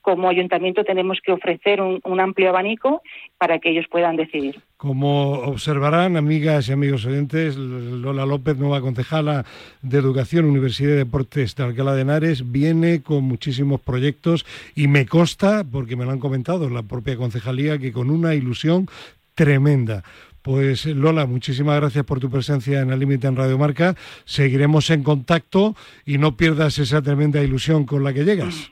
[0.00, 3.02] como ayuntamiento tenemos que ofrecer un, amplio abanico
[3.38, 4.60] para que ellos puedan decidir.
[4.76, 9.44] Como observarán, amigas y amigos oyentes, Lola López, nueva concejala
[9.82, 15.06] de Educación, Universidad de Deportes de Alcalá de Henares, viene con muchísimos proyectos y me
[15.06, 18.88] consta, porque me lo han comentado la propia concejalía, que con una ilusión
[19.34, 20.02] tremenda.
[20.42, 23.94] Pues Lola, muchísimas gracias por tu presencia en el límite en Radio Marca.
[24.24, 25.76] Seguiremos en contacto
[26.06, 28.70] y no pierdas esa tremenda ilusión con la que llegas.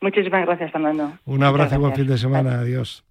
[0.00, 1.12] Muchísimas gracias, Fernando.
[1.24, 2.60] Un abrazo y buen fin de semana.
[2.60, 3.04] Adiós.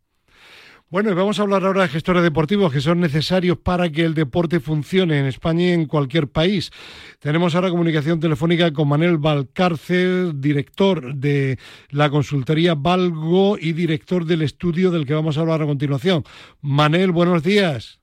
[0.91, 4.15] Bueno, y vamos a hablar ahora de gestores deportivos que son necesarios para que el
[4.15, 6.71] deporte funcione en España y en cualquier país.
[7.19, 11.59] Tenemos ahora comunicación telefónica con Manuel Valcárcel, director de
[11.91, 16.23] la consultoría Valgo y director del estudio del que vamos a hablar a continuación.
[16.59, 18.01] Manel, buenos días.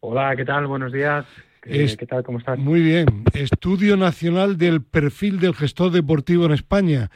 [0.00, 0.66] Hola, ¿qué tal?
[0.68, 1.26] Buenos días.
[1.60, 2.22] ¿Qué, ¿Qué, tal?
[2.24, 2.58] ¿Cómo estás?
[2.58, 3.24] Muy bien.
[3.34, 7.10] Estudio Nacional del Perfil del Gestor Deportivo en España.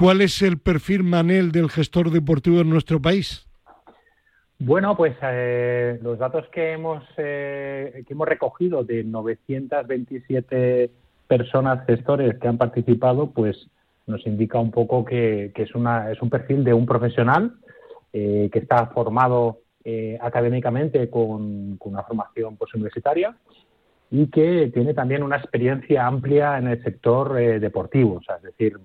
[0.00, 3.46] ¿Cuál es el perfil, Manel, del gestor deportivo en nuestro país?
[4.58, 10.90] Bueno, pues eh, los datos que hemos, eh, que hemos recogido de 927
[11.28, 13.68] personas gestores que han participado, pues
[14.06, 17.56] nos indica un poco que, es, una, es un perfil de un profesional
[18.14, 19.58] eh, que está formado
[20.20, 23.36] académicamente con, una formación universitaria
[24.10, 28.78] y que tiene también una experiencia amplia en el sector deportivo, o sea, es decir,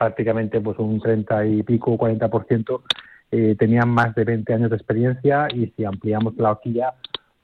[0.00, 2.80] prácticamente pues un 30 y pico, 40%
[3.32, 6.94] eh, tenían más de 20 años de experiencia y si ampliamos la horquilla,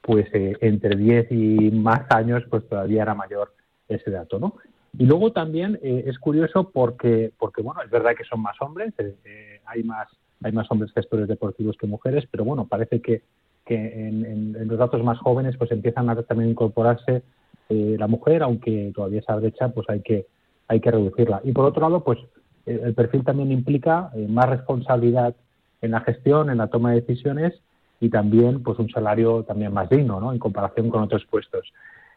[0.00, 3.52] pues eh, entre 10 y más años, pues todavía era mayor
[3.88, 4.54] ese dato, ¿no?
[4.98, 8.94] Y luego también eh, es curioso porque, porque, bueno, es verdad que son más hombres,
[8.98, 10.08] eh, hay más
[10.42, 13.22] hay más hombres gestores deportivos que mujeres, pero bueno, parece que,
[13.66, 17.22] que en, en, los datos más jóvenes pues empiezan a también incorporarse
[17.68, 20.26] la mujer, aunque todavía esa brecha pues hay que
[20.68, 21.40] hay que reducirla.
[21.44, 22.18] Y por otro lado, pues
[22.66, 25.34] el perfil también implica eh, más responsabilidad
[25.80, 27.54] en la gestión, en la toma de decisiones
[28.00, 30.32] y también pues un salario también más digno, ¿no?
[30.32, 31.72] En comparación con otros puestos.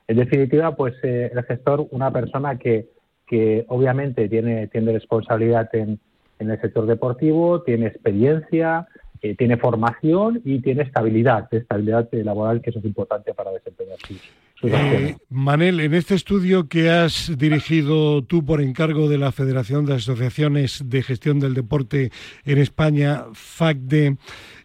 [0.07, 2.89] En definitiva, pues eh, el gestor, una persona que,
[3.27, 5.99] que obviamente tiene, tiene responsabilidad en,
[6.39, 8.87] en el sector deportivo, tiene experiencia,
[9.21, 14.21] eh, tiene formación y tiene estabilidad, estabilidad laboral, que eso es importante para desempeñar sus,
[14.63, 19.95] eh, Manel, en este estudio que has dirigido tú por encargo de la Federación de
[19.95, 22.11] Asociaciones de Gestión del Deporte
[22.45, 24.17] en España, FACDE,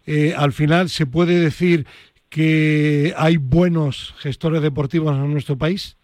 [0.05, 1.85] eh, al final se puede decir
[2.29, 5.97] que hay buenos gestores deportivos en nuestro país.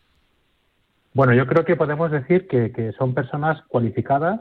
[1.13, 4.39] Bueno, yo creo que podemos decir que, son personas cualificadas,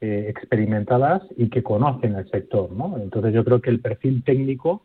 [0.00, 2.96] eh, experimentadas y que conocen el sector, ¿no?
[2.96, 4.82] Entonces yo creo que el perfil técnico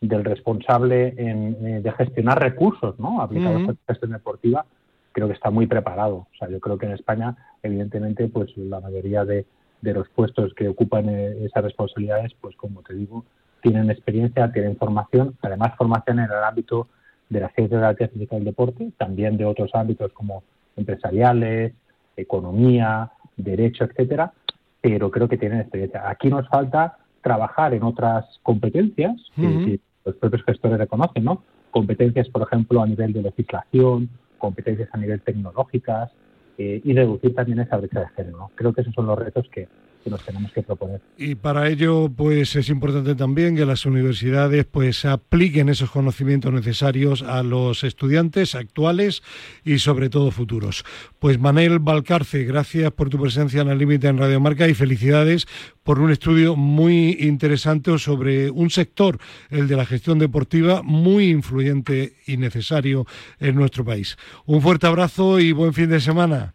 [0.00, 3.20] del responsable eh, de gestionar recursos, ¿no?
[3.20, 4.66] Aplicados a la gestión deportiva,
[5.12, 6.14] creo que está muy preparado.
[6.16, 9.46] O sea, yo creo que en España, evidentemente, pues la mayoría de,
[9.80, 13.24] de los puestos que ocupan eh, esas responsabilidades, pues como te digo,
[13.62, 16.88] tienen experiencia, tienen formación, además formación en el ámbito
[17.28, 20.44] de la ciencia de la técnica del deporte, también de otros ámbitos como
[20.76, 21.72] empresariales,
[22.16, 24.32] economía, derecho, etcétera,
[24.80, 26.08] pero creo que tienen experiencia.
[26.08, 31.42] Aquí nos falta trabajar en otras competencias que, los propios gestores reconocen, ¿no?
[31.72, 34.08] Competencias, por ejemplo, a nivel de legislación,
[34.38, 36.12] competencias a nivel tecnológicas
[36.56, 38.52] eh, y reducir también esa brecha de género.
[38.54, 39.66] Creo que esos son los retos que,
[40.06, 41.00] que nos tenemos que proponer.
[41.18, 47.22] Y para ello, pues es importante también que las universidades pues apliquen esos conocimientos necesarios
[47.22, 49.24] a los estudiantes actuales
[49.64, 50.84] y sobre todo futuros.
[51.18, 55.48] Pues Manel Valcarce, gracias por tu presencia en el límite en Radio Marca y felicidades
[55.82, 59.18] por un estudio muy interesante sobre un sector,
[59.50, 63.06] el de la gestión deportiva, muy influyente y necesario
[63.40, 64.16] en nuestro país.
[64.44, 66.54] Un fuerte abrazo y buen fin de semana.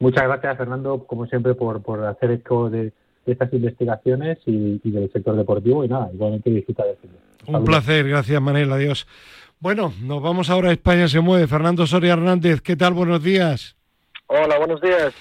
[0.00, 2.92] Muchas gracias, Fernando, como siempre, por, por hacer eco de,
[3.26, 5.84] estas investigaciones y, del sector deportivo.
[5.84, 7.10] Y nada, igualmente disfruta de fin.
[7.46, 8.72] Un placer, gracias, Manel.
[8.72, 9.06] Adiós.
[9.60, 11.48] Bueno, nos vamos ahora a España se mueve.
[11.48, 12.94] Fernando Soria Hernández, ¿qué tal?
[12.94, 13.76] Buenos días.
[14.28, 15.12] Hola, buenos días.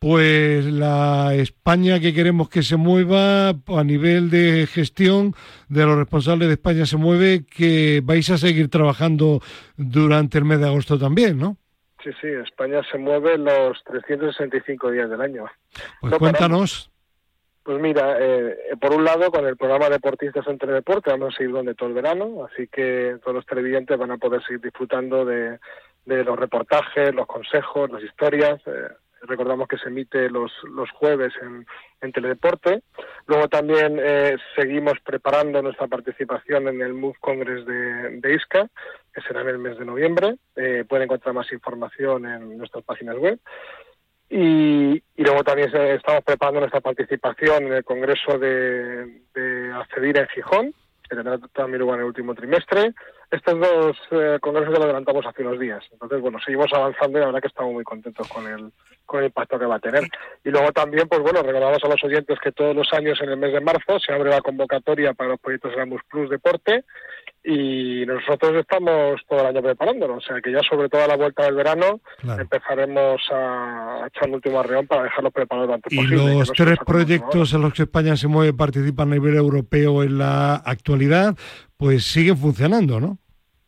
[0.00, 5.34] Pues la España que queremos que se mueva a nivel de gestión
[5.68, 9.40] de los responsables de España se mueve, que vais a seguir trabajando
[9.76, 11.56] durante el mes de agosto también, ¿no?
[12.04, 15.46] Sí, sí, España se mueve los 365 días del año.
[16.02, 16.90] Pues cuéntanos.
[17.62, 21.54] Pues mira, eh, por un lado, con el programa Deportistas entre Deporte vamos a seguir
[21.54, 25.58] donde todo el verano, así que todos los televidentes van a poder seguir disfrutando de,
[26.04, 28.60] los reportajes, los consejos, las historias.
[28.66, 28.88] Eh,
[29.26, 31.66] recordamos que se emite los, los jueves en,
[32.00, 32.82] en Teledeporte.
[33.26, 38.68] Luego también eh, seguimos preparando nuestra participación en el Move Congress de, de ISCA,
[39.12, 40.36] que será en el mes de noviembre.
[40.56, 43.38] Eh, pueden encontrar más información en nuestras páginas web.
[44.30, 50.74] Y, luego también estamos preparando nuestra participación en el Congreso de, de Acedir en Gijón,
[51.16, 52.94] que tendrá también lugar en el último trimestre.
[53.30, 55.84] Estos dos eh, congresos lo adelantamos hace unos días.
[55.92, 58.70] Entonces, bueno, seguimos avanzando y la verdad que estamos muy contentos con el,
[59.06, 60.04] con el impacto que va a tener.
[60.44, 63.36] Y luego también, pues bueno, recordamos a los oyentes que todos los años en el
[63.36, 66.84] mes de marzo se abre la convocatoria para los proyectos Erasmus Plus Deporte
[67.44, 71.16] y nosotros estamos todo el año preparándolo, o sea que ya sobre todo a la
[71.16, 76.02] vuelta del verano empezaremos a, echar un último arreón para dejarlo preparado lo antes y
[76.06, 80.54] los tres proyectos en los que España se mueve participa a nivel europeo en la
[80.56, 81.36] actualidad,
[81.76, 83.18] pues siguen funcionando, ¿no?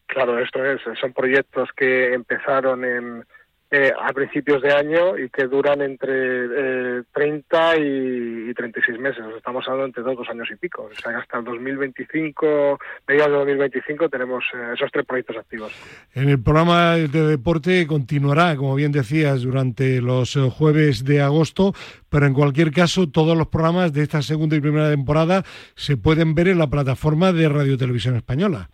[0.06, 3.26] Claro, esto es, son proyectos que empezaron en
[3.68, 9.24] eh, a principios de año y que duran entre 30 eh, y, 36 meses.
[9.36, 10.88] Estamos hablando entre dos, dos años y pico.
[10.90, 15.72] O sea, hasta el 2025, mediados de 2025, tenemos eh, esos tres proyectos activos.
[16.14, 21.72] En el programa de deporte continuará, como bien decías, durante los jueves de agosto,
[22.08, 25.42] pero en cualquier caso, todos los programas de esta segunda y primera temporada
[25.74, 28.68] se pueden ver en la plataforma de Radio Televisión Española.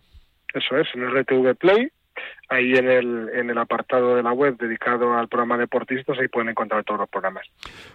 [0.53, 1.91] Eso es, en RTV Play
[2.53, 6.49] ahí en el, en el apartado de la web dedicado al programa Deportistas, ahí pueden
[6.49, 7.45] encontrar todos los programas.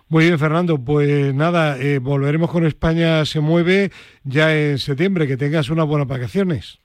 [0.09, 3.91] Muy bien, Fernando, pues nada, eh, volveremos con España se mueve
[4.25, 6.79] ya en septiembre, que tengas unas buenas vacaciones.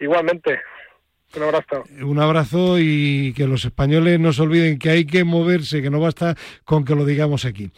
[0.00, 0.60] Igualmente,
[1.36, 1.84] un abrazo.
[2.02, 6.00] Un abrazo y que los españoles no se olviden que hay que moverse, que no
[6.00, 7.70] basta con que lo digamos aquí.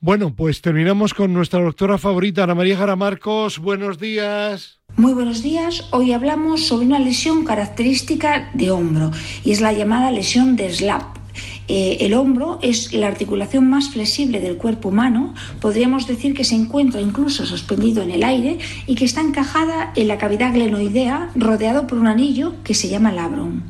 [0.00, 3.58] Bueno, pues terminamos con nuestra doctora favorita, Ana María Jara Marcos.
[3.58, 4.81] Buenos días.
[4.96, 5.86] Muy buenos días.
[5.90, 9.10] Hoy hablamos sobre una lesión característica de hombro
[9.42, 11.21] y es la llamada lesión de SLAP.
[11.68, 15.34] Eh, el hombro es la articulación más flexible del cuerpo humano.
[15.60, 20.08] Podríamos decir que se encuentra incluso suspendido en el aire y que está encajada en
[20.08, 23.62] la cavidad glenoidea rodeado por un anillo que se llama labrum.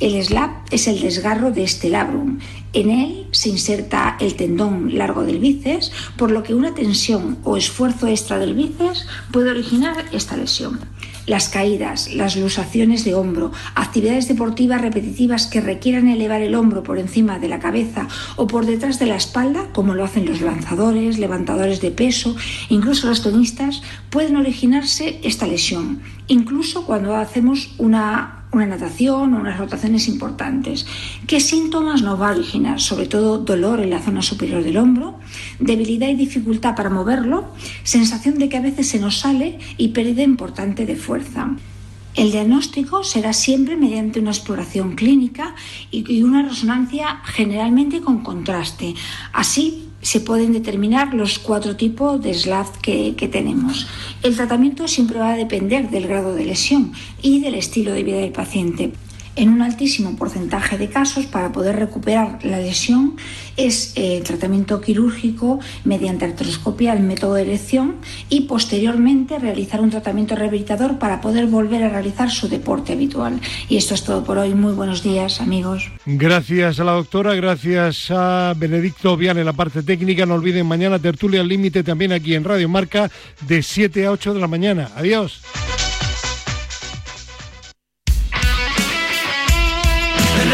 [0.00, 2.38] El slap es el desgarro de este labrum.
[2.72, 7.56] En él se inserta el tendón largo del bíceps, por lo que una tensión o
[7.56, 10.80] esfuerzo extra del bíceps puede originar esta lesión.
[11.30, 16.98] Las caídas, las lusaciones de hombro, actividades deportivas repetitivas que requieran elevar el hombro por
[16.98, 21.20] encima de la cabeza o por detrás de la espalda, como lo hacen los lanzadores,
[21.20, 22.34] levantadores de peso,
[22.68, 29.58] incluso los tenistas, pueden originarse esta lesión, incluso cuando hacemos una una natación o unas
[29.58, 30.86] rotaciones importantes.
[31.26, 32.80] ¿Qué síntomas nos va a originar?
[32.80, 35.18] Sobre todo dolor en la zona superior del hombro,
[35.58, 37.52] debilidad y dificultad para moverlo,
[37.84, 41.50] sensación de que a veces se nos sale y pérdida importante de fuerza.
[42.16, 45.54] El diagnóstico será siempre mediante una exploración clínica
[45.92, 48.94] y una resonancia generalmente con contraste.
[49.32, 53.86] Así se pueden determinar los cuatro tipos de SLAF que, que, tenemos.
[54.22, 56.92] El tratamiento siempre va a depender del grado de lesión
[57.22, 58.92] y del estilo de vida del paciente
[59.40, 63.16] en un altísimo porcentaje de casos para poder recuperar la lesión
[63.56, 67.96] es eh, tratamiento quirúrgico mediante artroscopia, el método de elección
[68.28, 73.40] y posteriormente realizar un tratamiento rehabilitador para poder volver a realizar su deporte habitual.
[73.68, 74.54] Y esto es todo por hoy.
[74.54, 75.90] Muy buenos días, amigos.
[76.04, 80.26] Gracias a la doctora, gracias a Benedicto Vian en la parte técnica.
[80.26, 83.10] No olviden mañana tertulia al límite también aquí en Radio Marca
[83.46, 84.90] de 7 a 8 de la mañana.
[84.96, 85.40] Adiós.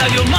[0.07, 0.36] of your.